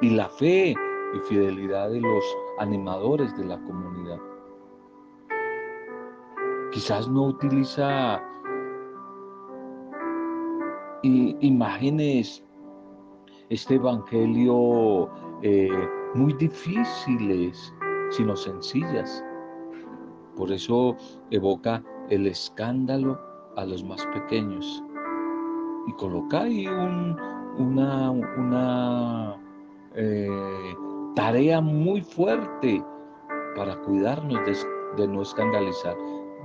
y 0.00 0.10
la 0.10 0.28
fe 0.28 0.74
y 1.14 1.18
fidelidad 1.28 1.90
de 1.90 2.00
los 2.00 2.24
animadores 2.58 3.36
de 3.36 3.44
la 3.44 3.60
comunidad. 3.62 4.18
Quizás 6.72 7.08
no 7.08 7.26
utiliza 7.26 8.22
imágenes, 11.02 12.44
este 13.50 13.74
evangelio 13.74 15.08
eh, 15.42 15.68
muy 16.14 16.32
difíciles, 16.32 17.74
sino 18.10 18.34
sencillas. 18.34 19.22
Por 20.36 20.50
eso 20.50 20.96
evoca 21.30 21.82
el 22.10 22.26
escándalo 22.26 23.18
a 23.56 23.64
los 23.64 23.84
más 23.84 24.04
pequeños. 24.06 24.82
Y 25.86 25.92
coloca 25.92 26.42
ahí 26.42 26.66
una, 27.58 28.12
eh, 29.94 30.74
tarea 31.14 31.60
muy 31.60 32.00
fuerte 32.00 32.84
para 33.54 33.80
cuidarnos 33.82 34.40
de, 34.96 35.08
no 35.08 35.22
escandalizar. 35.22 35.96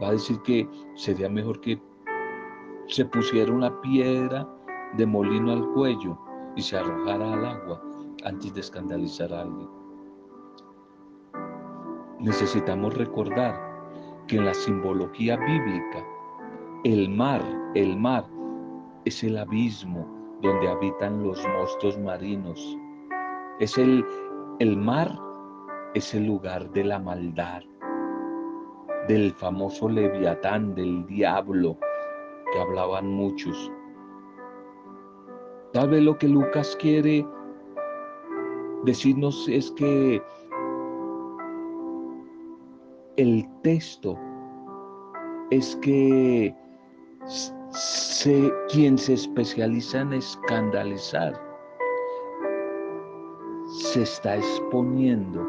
Va 0.02 0.10
a 0.10 0.12
decir 0.12 0.40
que 0.44 0.68
sería 0.96 1.30
mejor 1.30 1.60
que 1.62 1.82
se 2.88 3.06
pusiera 3.06 3.52
una 3.52 3.82
piedra 3.82 4.48
de 4.98 5.06
molino 5.06 5.52
al 5.52 5.68
cuello 5.74 6.18
y 6.56 6.62
se 6.62 6.78
arrojara 6.78 7.34
al 7.34 7.46
agua 7.46 7.82
antes 8.26 8.54
de 8.54 8.62
escandalizar 8.62 9.34
a 9.34 9.42
alguien. 9.42 9.70
Necesitamos 12.20 12.96
recordar 12.96 13.69
que 14.30 14.38
en 14.38 14.46
la 14.46 14.54
simbología 14.54 15.36
bíblica 15.38 16.06
el 16.84 17.10
mar, 17.10 17.42
el 17.74 17.98
mar 17.98 18.24
es 19.06 19.24
el 19.24 19.38
abismo 19.38 20.08
donde 20.42 20.70
habitan 20.70 21.24
los 21.24 21.46
monstruos 21.48 21.98
marinos. 21.98 22.78
Es 23.60 23.78
el, 23.78 24.06
el 24.60 24.78
mar 24.78 25.12
es 25.96 26.14
el 26.14 26.28
lugar 26.28 26.72
de 26.72 26.84
la 26.84 27.00
maldad, 27.00 27.64
del 29.08 29.34
famoso 29.34 29.90
leviatán, 29.90 30.76
del 30.76 31.06
diablo, 31.08 31.76
que 32.54 32.60
hablaban 32.60 33.08
muchos. 33.08 33.72
Tal 35.74 35.90
vez 35.90 36.04
lo 36.04 36.18
que 36.18 36.28
Lucas 36.28 36.78
quiere 36.80 37.26
decirnos 38.86 39.48
es 39.50 39.72
que 39.72 40.22
el 43.20 43.46
texto 43.64 44.18
es 45.52 45.76
que 45.78 46.56
quien 48.72 48.98
se 48.98 49.14
especializa 49.14 50.00
en 50.00 50.14
escandalizar 50.14 51.34
se 53.68 54.04
está 54.04 54.38
exponiendo 54.38 55.46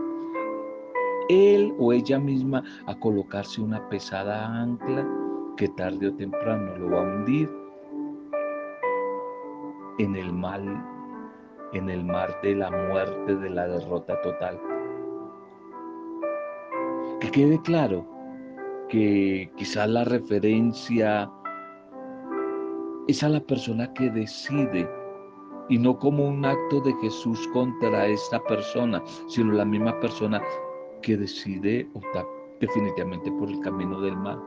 él 1.28 1.72
o 1.78 1.92
ella 1.92 2.18
misma 2.18 2.64
a 2.86 2.98
colocarse 2.98 3.60
una 3.60 3.88
pesada 3.88 4.48
ancla 4.62 5.06
que 5.56 5.68
tarde 5.68 6.08
o 6.08 6.14
temprano 6.14 6.76
lo 6.76 6.90
va 6.90 7.02
a 7.02 7.04
hundir 7.04 7.48
en 9.98 10.16
el 10.16 10.32
mal, 10.32 10.64
en 11.72 11.88
el 11.88 12.02
mar 12.02 12.36
de 12.42 12.56
la 12.56 12.68
muerte, 12.68 13.36
de 13.36 13.50
la 13.50 13.68
derrota 13.68 14.20
total. 14.22 14.60
Que 17.20 17.30
quede 17.30 17.60
claro 17.60 18.06
que 18.88 19.50
quizás 19.56 19.88
la 19.88 20.04
referencia 20.04 21.30
es 23.08 23.22
a 23.22 23.28
la 23.28 23.40
persona 23.40 23.92
que 23.92 24.08
decide 24.10 24.88
y 25.68 25.78
no 25.78 25.98
como 25.98 26.26
un 26.26 26.44
acto 26.44 26.80
de 26.80 26.94
Jesús 27.02 27.46
contra 27.52 28.06
esta 28.06 28.42
persona, 28.44 29.02
sino 29.28 29.52
la 29.52 29.64
misma 29.66 30.00
persona 30.00 30.42
que 31.02 31.16
decide 31.16 31.88
optar 31.94 32.26
definitivamente 32.58 33.30
por 33.32 33.50
el 33.50 33.60
camino 33.60 34.00
del 34.00 34.16
mal. 34.16 34.42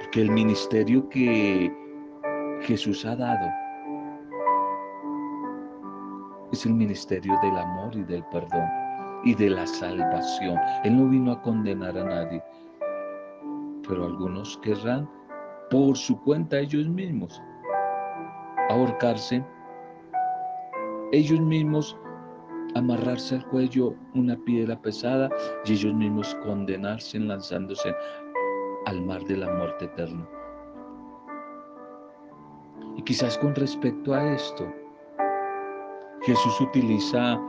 Porque 0.00 0.22
el 0.22 0.30
ministerio 0.30 1.08
que 1.08 1.74
Jesús 2.62 3.04
ha 3.04 3.16
dado 3.16 3.48
es 6.52 6.64
el 6.64 6.74
ministerio 6.74 7.34
del 7.42 7.58
amor 7.58 7.94
y 7.96 8.04
del 8.04 8.24
perdón 8.26 8.85
y 9.26 9.34
de 9.34 9.50
la 9.50 9.66
salvación. 9.66 10.56
Él 10.84 10.96
no 10.96 11.08
vino 11.08 11.32
a 11.32 11.42
condenar 11.42 11.98
a 11.98 12.04
nadie, 12.04 12.42
pero 13.86 14.06
algunos 14.06 14.56
querrán 14.58 15.10
por 15.68 15.96
su 15.96 16.18
cuenta 16.22 16.60
ellos 16.60 16.86
mismos 16.86 17.42
ahorcarse, 18.70 19.44
ellos 21.10 21.40
mismos 21.40 21.98
amarrarse 22.76 23.34
al 23.34 23.46
cuello 23.48 23.94
una 24.14 24.36
piedra 24.36 24.80
pesada 24.80 25.28
y 25.64 25.72
ellos 25.72 25.92
mismos 25.92 26.32
condenarse 26.44 27.18
lanzándose 27.18 27.92
al 28.86 29.02
mar 29.02 29.24
de 29.24 29.38
la 29.38 29.52
muerte 29.54 29.86
eterna. 29.86 30.28
Y 32.96 33.02
quizás 33.02 33.36
con 33.38 33.56
respecto 33.56 34.14
a 34.14 34.34
esto, 34.34 34.72
Jesús 36.22 36.60
utiliza 36.60 37.40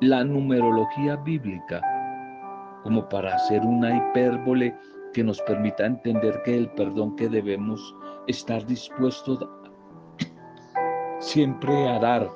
la 0.00 0.24
numerología 0.24 1.16
bíblica 1.16 1.80
como 2.82 3.08
para 3.08 3.34
hacer 3.34 3.62
una 3.62 3.96
hipérbole 3.96 4.76
que 5.12 5.24
nos 5.24 5.40
permita 5.42 5.86
entender 5.86 6.40
que 6.44 6.56
el 6.56 6.70
perdón 6.70 7.16
que 7.16 7.28
debemos 7.28 7.96
estar 8.26 8.64
dispuestos 8.66 9.48
siempre 11.18 11.88
a 11.88 11.98
dar, 11.98 12.30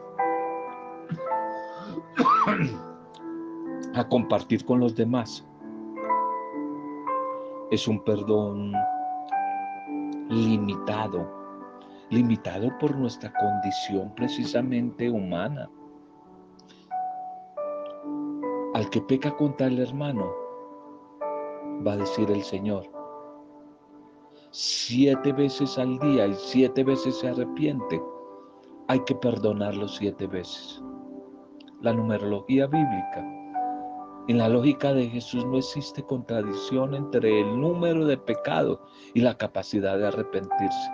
a 3.94 4.08
compartir 4.08 4.64
con 4.64 4.80
los 4.80 4.96
demás, 4.96 5.46
es 7.70 7.86
un 7.86 8.02
perdón 8.02 8.72
limitado, 10.30 11.30
limitado 12.10 12.76
por 12.78 12.96
nuestra 12.96 13.32
condición 13.34 14.12
precisamente 14.16 15.08
humana. 15.08 15.70
Que 18.90 19.00
peca 19.00 19.36
contra 19.36 19.68
el 19.68 19.78
hermano, 19.78 20.32
va 21.86 21.92
a 21.92 21.96
decir 21.96 22.28
el 22.30 22.42
Señor, 22.42 22.82
siete 24.50 25.32
veces 25.32 25.78
al 25.78 25.98
día 26.00 26.26
y 26.26 26.34
siete 26.34 26.82
veces 26.82 27.14
se 27.16 27.28
arrepiente, 27.28 28.02
hay 28.88 28.98
que 29.04 29.14
perdonarlo 29.14 29.86
siete 29.86 30.26
veces. 30.26 30.82
La 31.82 31.92
numerología 31.92 32.66
bíblica. 32.66 33.24
En 34.26 34.38
la 34.38 34.48
lógica 34.48 34.92
de 34.92 35.08
Jesús 35.08 35.46
no 35.46 35.58
existe 35.58 36.02
contradicción 36.02 36.94
entre 36.94 37.42
el 37.42 37.60
número 37.60 38.04
de 38.06 38.18
pecados 38.18 38.80
y 39.14 39.20
la 39.20 39.36
capacidad 39.38 39.98
de 39.98 40.08
arrepentirse. 40.08 40.90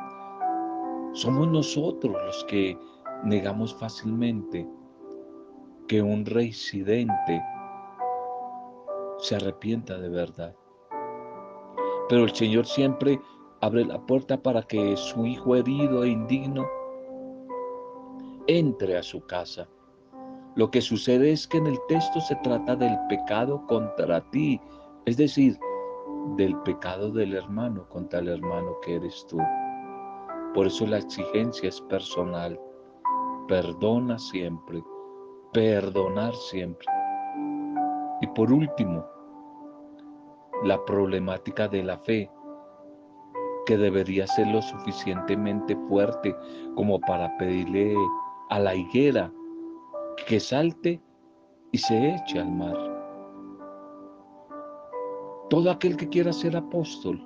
Somos 1.14 1.48
nosotros 1.48 2.14
los 2.26 2.44
que 2.44 2.78
negamos 3.24 3.74
fácilmente 3.74 4.68
que 5.88 6.02
un 6.02 6.26
reincidente 6.26 7.42
se 9.18 9.36
arrepienta 9.36 9.98
de 9.98 10.08
verdad. 10.08 10.54
Pero 12.08 12.24
el 12.24 12.34
Señor 12.34 12.66
siempre 12.66 13.20
abre 13.60 13.84
la 13.84 13.98
puerta 14.06 14.40
para 14.40 14.62
que 14.62 14.96
su 14.96 15.26
hijo 15.26 15.56
herido 15.56 16.04
e 16.04 16.08
indigno 16.08 16.66
entre 18.46 18.96
a 18.96 19.02
su 19.02 19.20
casa. 19.26 19.68
Lo 20.54 20.70
que 20.70 20.80
sucede 20.80 21.32
es 21.32 21.46
que 21.46 21.58
en 21.58 21.66
el 21.66 21.78
texto 21.88 22.20
se 22.20 22.36
trata 22.36 22.76
del 22.76 22.96
pecado 23.08 23.66
contra 23.66 24.20
ti, 24.30 24.60
es 25.04 25.16
decir, 25.16 25.58
del 26.36 26.56
pecado 26.62 27.10
del 27.10 27.34
hermano 27.34 27.88
contra 27.88 28.20
el 28.20 28.28
hermano 28.28 28.78
que 28.82 28.96
eres 28.96 29.26
tú. 29.28 29.38
Por 30.54 30.66
eso 30.66 30.86
la 30.86 30.98
exigencia 30.98 31.68
es 31.68 31.80
personal. 31.82 32.58
Perdona 33.48 34.18
siempre, 34.18 34.82
perdonar 35.52 36.34
siempre. 36.34 36.86
Y 38.20 38.26
por 38.28 38.52
último, 38.52 39.04
la 40.64 40.82
problemática 40.84 41.68
de 41.68 41.82
la 41.82 41.98
fe, 41.98 42.30
que 43.66 43.76
debería 43.76 44.26
ser 44.26 44.46
lo 44.46 44.62
suficientemente 44.62 45.76
fuerte 45.88 46.34
como 46.76 47.00
para 47.00 47.36
pedirle 47.36 47.94
a 48.50 48.60
la 48.60 48.74
higuera 48.74 49.30
que 50.26 50.40
salte 50.40 51.00
y 51.72 51.78
se 51.78 52.14
eche 52.14 52.40
al 52.40 52.52
mar. 52.52 52.76
Todo 55.50 55.70
aquel 55.70 55.96
que 55.96 56.08
quiera 56.08 56.32
ser 56.32 56.56
apóstol 56.56 57.22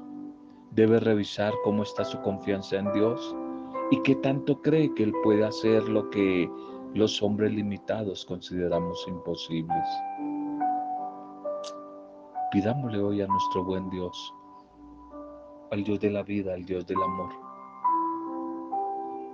debe 0.72 0.98
revisar 1.00 1.52
cómo 1.64 1.82
está 1.82 2.04
su 2.04 2.20
confianza 2.22 2.76
en 2.76 2.92
Dios 2.92 3.36
y 3.90 4.00
qué 4.02 4.14
tanto 4.16 4.60
cree 4.62 4.92
que 4.94 5.04
Él 5.04 5.12
puede 5.22 5.44
hacer 5.44 5.88
lo 5.88 6.10
que 6.10 6.50
los 6.94 7.22
hombres 7.22 7.52
limitados 7.52 8.24
consideramos 8.24 9.06
imposibles. 9.08 9.86
Pidámosle 12.50 13.00
hoy 13.00 13.22
a 13.22 13.28
nuestro 13.28 13.62
buen 13.62 13.88
Dios, 13.90 14.34
al 15.70 15.84
Dios 15.84 16.00
de 16.00 16.10
la 16.10 16.24
vida, 16.24 16.52
al 16.52 16.64
Dios 16.64 16.84
del 16.84 17.00
amor, 17.00 17.30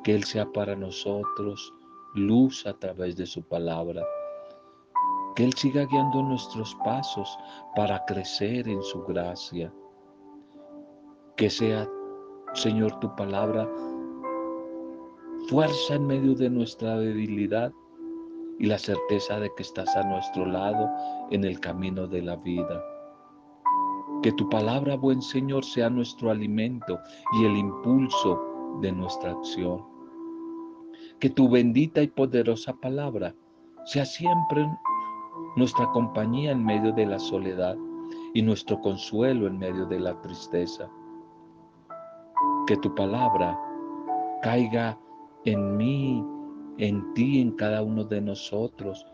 que 0.04 0.14
Él 0.14 0.24
sea 0.24 0.44
para 0.52 0.76
nosotros 0.76 1.72
luz 2.14 2.66
a 2.66 2.74
través 2.74 3.16
de 3.16 3.24
su 3.24 3.42
palabra, 3.42 4.02
que 5.34 5.44
Él 5.44 5.54
siga 5.54 5.86
guiando 5.86 6.22
nuestros 6.24 6.74
pasos 6.84 7.38
para 7.74 8.04
crecer 8.04 8.68
en 8.68 8.82
su 8.82 9.02
gracia, 9.04 9.72
que 11.36 11.48
sea, 11.48 11.88
Señor, 12.52 13.00
tu 13.00 13.16
palabra 13.16 13.66
fuerza 15.48 15.94
en 15.94 16.06
medio 16.06 16.34
de 16.34 16.50
nuestra 16.50 16.98
debilidad 16.98 17.72
y 18.58 18.66
la 18.66 18.76
certeza 18.76 19.40
de 19.40 19.50
que 19.56 19.62
estás 19.62 19.96
a 19.96 20.02
nuestro 20.02 20.44
lado 20.44 20.86
en 21.30 21.44
el 21.44 21.58
camino 21.60 22.06
de 22.06 22.20
la 22.20 22.36
vida. 22.36 22.84
Que 24.22 24.32
tu 24.32 24.48
palabra, 24.48 24.96
buen 24.96 25.22
Señor, 25.22 25.64
sea 25.64 25.88
nuestro 25.90 26.30
alimento 26.30 26.98
y 27.34 27.44
el 27.44 27.56
impulso 27.56 28.40
de 28.80 28.92
nuestra 28.92 29.32
acción. 29.32 29.84
Que 31.20 31.30
tu 31.30 31.48
bendita 31.48 32.02
y 32.02 32.08
poderosa 32.08 32.74
palabra 32.74 33.34
sea 33.84 34.04
siempre 34.04 34.66
nuestra 35.56 35.86
compañía 35.92 36.52
en 36.52 36.64
medio 36.64 36.92
de 36.92 37.06
la 37.06 37.18
soledad 37.18 37.76
y 38.34 38.42
nuestro 38.42 38.80
consuelo 38.80 39.46
en 39.46 39.58
medio 39.58 39.86
de 39.86 40.00
la 40.00 40.20
tristeza. 40.20 40.90
Que 42.66 42.76
tu 42.78 42.94
palabra 42.94 43.58
caiga 44.42 44.98
en 45.44 45.76
mí, 45.76 46.24
en 46.78 47.14
ti, 47.14 47.40
en 47.40 47.52
cada 47.52 47.82
uno 47.82 48.04
de 48.04 48.20
nosotros 48.20 49.06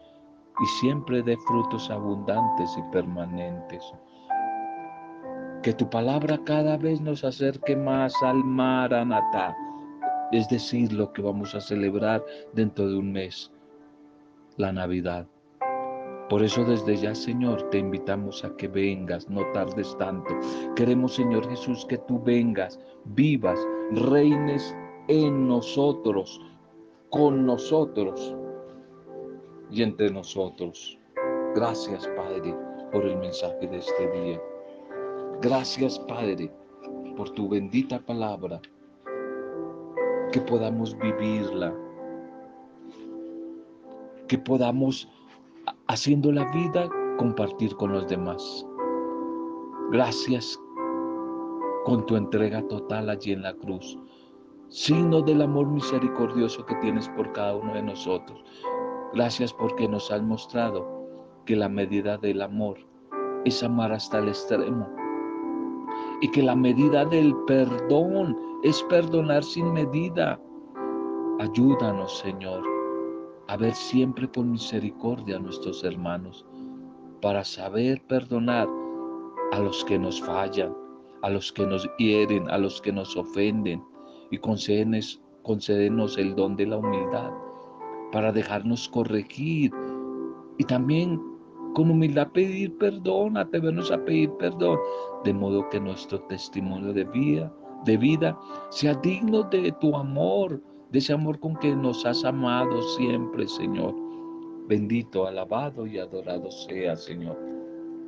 y 0.60 0.66
siempre 0.80 1.22
dé 1.22 1.36
frutos 1.46 1.90
abundantes 1.90 2.76
y 2.76 2.82
permanentes. 2.92 3.92
Que 5.62 5.72
tu 5.72 5.88
palabra 5.88 6.40
cada 6.44 6.76
vez 6.76 7.00
nos 7.00 7.22
acerque 7.22 7.76
más 7.76 8.12
al 8.22 8.42
Maranatá, 8.42 9.56
es 10.32 10.48
decir, 10.48 10.92
lo 10.92 11.12
que 11.12 11.22
vamos 11.22 11.54
a 11.54 11.60
celebrar 11.60 12.24
dentro 12.52 12.88
de 12.88 12.96
un 12.96 13.12
mes, 13.12 13.52
la 14.56 14.72
Navidad. 14.72 15.24
Por 16.28 16.42
eso 16.42 16.64
desde 16.64 16.96
ya, 16.96 17.14
Señor, 17.14 17.70
te 17.70 17.78
invitamos 17.78 18.44
a 18.44 18.56
que 18.56 18.66
vengas, 18.66 19.28
no 19.28 19.42
tardes 19.52 19.96
tanto. 19.98 20.34
Queremos, 20.74 21.14
Señor 21.14 21.48
Jesús, 21.48 21.86
que 21.86 21.98
tú 21.98 22.20
vengas, 22.20 22.80
vivas, 23.04 23.58
reines 23.92 24.74
en 25.06 25.46
nosotros, 25.46 26.40
con 27.10 27.46
nosotros 27.46 28.34
y 29.70 29.82
entre 29.82 30.10
nosotros. 30.10 30.98
Gracias, 31.54 32.08
Padre, 32.16 32.52
por 32.90 33.06
el 33.06 33.16
mensaje 33.18 33.68
de 33.68 33.78
este 33.78 34.10
día. 34.10 34.40
Gracias, 35.42 35.98
Padre, 35.98 36.52
por 37.16 37.28
tu 37.30 37.48
bendita 37.48 37.98
palabra, 37.98 38.60
que 40.30 40.40
podamos 40.40 40.96
vivirla, 40.96 41.74
que 44.28 44.38
podamos, 44.38 45.08
haciendo 45.88 46.30
la 46.30 46.48
vida, 46.52 46.88
compartir 47.18 47.74
con 47.74 47.92
los 47.92 48.06
demás. 48.06 48.64
Gracias 49.90 50.56
con 51.86 52.06
tu 52.06 52.14
entrega 52.14 52.62
total 52.68 53.10
allí 53.10 53.32
en 53.32 53.42
la 53.42 53.54
cruz, 53.54 53.98
signo 54.68 55.22
del 55.22 55.42
amor 55.42 55.66
misericordioso 55.66 56.64
que 56.66 56.76
tienes 56.76 57.08
por 57.08 57.32
cada 57.32 57.56
uno 57.56 57.74
de 57.74 57.82
nosotros. 57.82 58.44
Gracias 59.12 59.52
porque 59.52 59.88
nos 59.88 60.08
has 60.12 60.22
mostrado 60.22 60.86
que 61.46 61.56
la 61.56 61.68
medida 61.68 62.16
del 62.16 62.42
amor 62.42 62.78
es 63.44 63.60
amar 63.64 63.90
hasta 63.90 64.20
el 64.20 64.28
extremo 64.28 65.01
y 66.22 66.28
que 66.30 66.42
la 66.42 66.56
medida 66.56 67.04
del 67.04 67.34
perdón 67.46 68.36
es 68.62 68.82
perdonar 68.84 69.42
sin 69.42 69.72
medida. 69.72 70.40
Ayúdanos, 71.40 72.18
Señor, 72.20 72.62
a 73.48 73.56
ver 73.56 73.74
siempre 73.74 74.30
con 74.30 74.52
misericordia 74.52 75.36
a 75.36 75.40
nuestros 75.40 75.82
hermanos, 75.82 76.46
para 77.20 77.44
saber 77.44 78.00
perdonar 78.06 78.68
a 79.50 79.58
los 79.58 79.84
que 79.84 79.98
nos 79.98 80.22
fallan, 80.22 80.72
a 81.22 81.30
los 81.30 81.52
que 81.52 81.66
nos 81.66 81.88
hieren, 81.98 82.48
a 82.50 82.56
los 82.56 82.80
que 82.80 82.92
nos 82.92 83.16
ofenden, 83.16 83.82
y 84.30 84.38
concédenos, 84.38 85.20
concédenos 85.42 86.16
el 86.18 86.36
don 86.36 86.56
de 86.56 86.66
la 86.66 86.78
humildad 86.78 87.32
para 88.12 88.30
dejarnos 88.30 88.88
corregir 88.88 89.72
y 90.58 90.64
también 90.64 91.20
con 91.74 91.90
humildad 91.90 92.28
pedir 92.32 92.76
perdón, 92.78 93.36
atrevernos 93.36 93.90
a 93.90 94.04
pedir 94.04 94.30
perdón, 94.38 94.78
de 95.24 95.32
modo 95.32 95.68
que 95.70 95.80
nuestro 95.80 96.20
testimonio 96.22 96.92
de 96.92 97.04
vida, 97.04 97.52
de 97.84 97.96
vida 97.96 98.38
sea 98.70 98.94
digno 98.94 99.42
de 99.44 99.72
tu 99.80 99.96
amor, 99.96 100.62
de 100.90 100.98
ese 100.98 101.12
amor 101.12 101.38
con 101.40 101.56
que 101.56 101.74
nos 101.74 102.04
has 102.04 102.24
amado 102.24 102.82
siempre, 102.96 103.48
Señor. 103.48 103.94
Bendito, 104.68 105.26
alabado 105.26 105.86
y 105.86 105.98
adorado 105.98 106.50
sea, 106.50 106.96
Señor. 106.96 107.36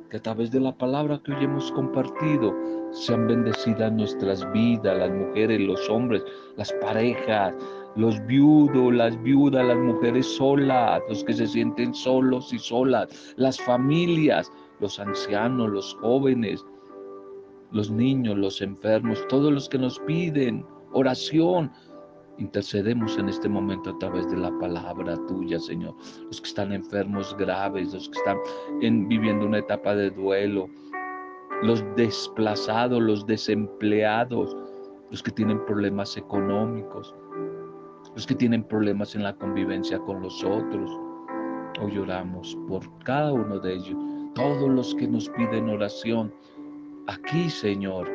Que 0.09 0.17
a 0.17 0.21
través 0.21 0.51
de 0.51 0.59
la 0.59 0.77
palabra 0.77 1.19
que 1.23 1.33
hoy 1.33 1.43
hemos 1.43 1.71
compartido 1.71 2.53
sean 2.91 3.27
bendecidas 3.27 3.91
nuestras 3.91 4.49
vidas, 4.53 4.97
las 4.97 5.11
mujeres, 5.11 5.59
los 5.59 5.89
hombres, 5.89 6.23
las 6.55 6.71
parejas, 6.73 7.53
los 7.95 8.23
viudos, 8.25 8.93
las 8.93 9.21
viudas, 9.23 9.65
las 9.65 9.77
mujeres 9.77 10.25
solas, 10.25 11.01
los 11.07 11.23
que 11.23 11.33
se 11.33 11.47
sienten 11.47 11.93
solos 11.93 12.51
y 12.51 12.59
solas, 12.59 13.33
las 13.37 13.59
familias, 13.61 14.51
los 14.79 14.99
ancianos, 14.99 15.69
los 15.69 15.95
jóvenes, 16.01 16.65
los 17.71 17.89
niños, 17.89 18.37
los 18.37 18.61
enfermos, 18.61 19.25
todos 19.27 19.51
los 19.51 19.69
que 19.69 19.77
nos 19.77 19.99
piden 19.99 20.65
oración. 20.93 21.71
Intercedemos 22.37 23.17
en 23.17 23.29
este 23.29 23.47
momento 23.47 23.91
a 23.91 23.99
través 23.99 24.29
de 24.29 24.37
la 24.37 24.51
palabra 24.59 25.17
tuya, 25.27 25.57
Señor. 25.57 25.95
Los 26.27 26.41
que 26.41 26.49
están 26.49 26.73
enfermos 26.73 27.35
graves, 27.37 27.93
los 27.93 28.09
que 28.09 28.17
están 28.17 28.37
viviendo 29.07 29.45
una 29.45 29.59
etapa 29.59 29.95
de 29.95 30.09
duelo, 30.11 30.67
los 31.63 31.83
desplazados, 31.95 33.01
los 33.01 33.25
desempleados, 33.25 34.55
los 35.11 35.23
que 35.23 35.31
tienen 35.31 35.63
problemas 35.65 36.17
económicos, 36.17 37.15
los 38.15 38.25
que 38.25 38.35
tienen 38.35 38.63
problemas 38.63 39.13
en 39.13 39.23
la 39.23 39.35
convivencia 39.35 39.99
con 39.99 40.21
los 40.21 40.43
otros. 40.43 40.89
Hoy 41.81 41.97
oramos 41.97 42.57
por 42.67 42.81
cada 43.03 43.33
uno 43.33 43.59
de 43.59 43.73
ellos, 43.73 43.97
todos 44.33 44.69
los 44.69 44.95
que 44.95 45.07
nos 45.07 45.29
piden 45.29 45.69
oración. 45.69 46.33
Aquí, 47.07 47.49
Señor, 47.49 48.09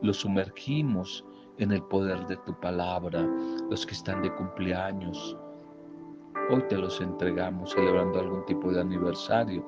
los 0.00 0.18
sumergimos 0.18 1.24
en 1.58 1.72
el 1.72 1.82
poder 1.82 2.26
de 2.26 2.36
tu 2.38 2.58
palabra, 2.60 3.22
los 3.70 3.84
que 3.84 3.92
están 3.92 4.22
de 4.22 4.34
cumpleaños. 4.34 5.36
Hoy 6.50 6.62
te 6.68 6.76
los 6.76 7.00
entregamos 7.00 7.72
celebrando 7.72 8.20
algún 8.20 8.44
tipo 8.46 8.72
de 8.72 8.80
aniversario. 8.80 9.66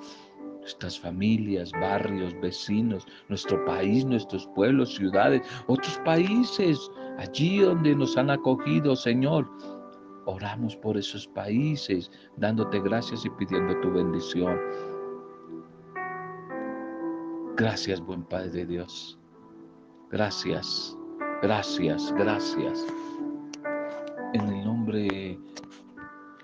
Nuestras 0.68 1.00
familias, 1.00 1.72
barrios, 1.72 2.38
vecinos, 2.42 3.06
nuestro 3.30 3.64
país, 3.64 4.04
nuestros 4.04 4.46
pueblos, 4.48 4.96
ciudades, 4.96 5.40
otros 5.66 5.98
países, 6.04 6.90
allí 7.16 7.60
donde 7.60 7.94
nos 7.94 8.18
han 8.18 8.28
acogido, 8.28 8.94
Señor. 8.94 9.50
Oramos 10.26 10.76
por 10.76 10.98
esos 10.98 11.26
países, 11.28 12.10
dándote 12.36 12.80
gracias 12.80 13.24
y 13.24 13.30
pidiendo 13.30 13.80
tu 13.80 13.90
bendición. 13.90 14.60
Gracias, 17.56 17.98
buen 18.02 18.22
Padre 18.24 18.66
Dios. 18.66 19.18
Gracias, 20.10 20.94
gracias, 21.40 22.12
gracias. 22.12 22.86
En 24.34 24.42
el 24.42 24.64
nombre 24.66 25.38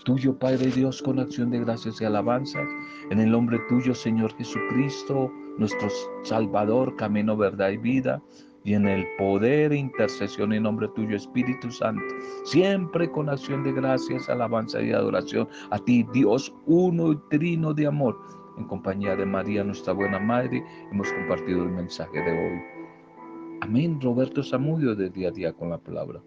tuyo, 0.07 0.39
Padre 0.39 0.71
Dios, 0.71 1.03
con 1.03 1.19
acción 1.19 1.51
de 1.51 1.61
gracias 1.61 2.01
y 2.01 2.07
alabanzas. 2.07 2.67
En 3.11 3.21
el 3.21 3.31
nombre 3.31 3.59
tuyo, 3.69 3.95
Señor 3.95 4.35
Jesucristo, 4.37 5.31
nuestro 5.59 5.89
Salvador, 6.23 6.97
camino, 6.97 7.37
verdad 7.37 7.71
y 7.71 7.77
vida. 7.77 8.23
Y 8.65 8.73
en 8.73 8.89
el 8.89 9.07
poder 9.19 9.73
e 9.73 9.77
intercesión 9.77 10.55
en 10.55 10.63
nombre 10.63 10.89
tuyo, 10.95 11.17
Espíritu 11.17 11.71
Santo, 11.71 12.03
siempre 12.45 13.11
con 13.11 13.29
acción 13.29 13.63
de 13.63 13.73
gracias, 13.73 14.31
alabanza 14.31 14.81
y 14.81 14.91
adoración 14.91 15.47
a 15.71 15.79
ti, 15.79 16.07
Dios 16.15 16.55
uno 16.65 17.13
y 17.13 17.19
trino 17.29 17.75
de 17.75 17.87
amor 17.87 18.19
en 18.57 18.65
compañía 18.65 19.17
de 19.17 19.27
María, 19.27 19.65
nuestra 19.65 19.93
buena 19.93 20.19
madre, 20.19 20.65
hemos 20.91 21.13
compartido 21.13 21.65
el 21.65 21.71
mensaje 21.71 22.19
de 22.21 22.31
hoy. 22.31 22.63
Amén. 23.61 24.01
Roberto 24.01 24.43
Samudio 24.43 24.95
de 24.95 25.11
día 25.11 25.29
a 25.29 25.33
día 25.33 25.53
con 25.53 25.71
la 25.71 25.79
palabra. 25.79 26.21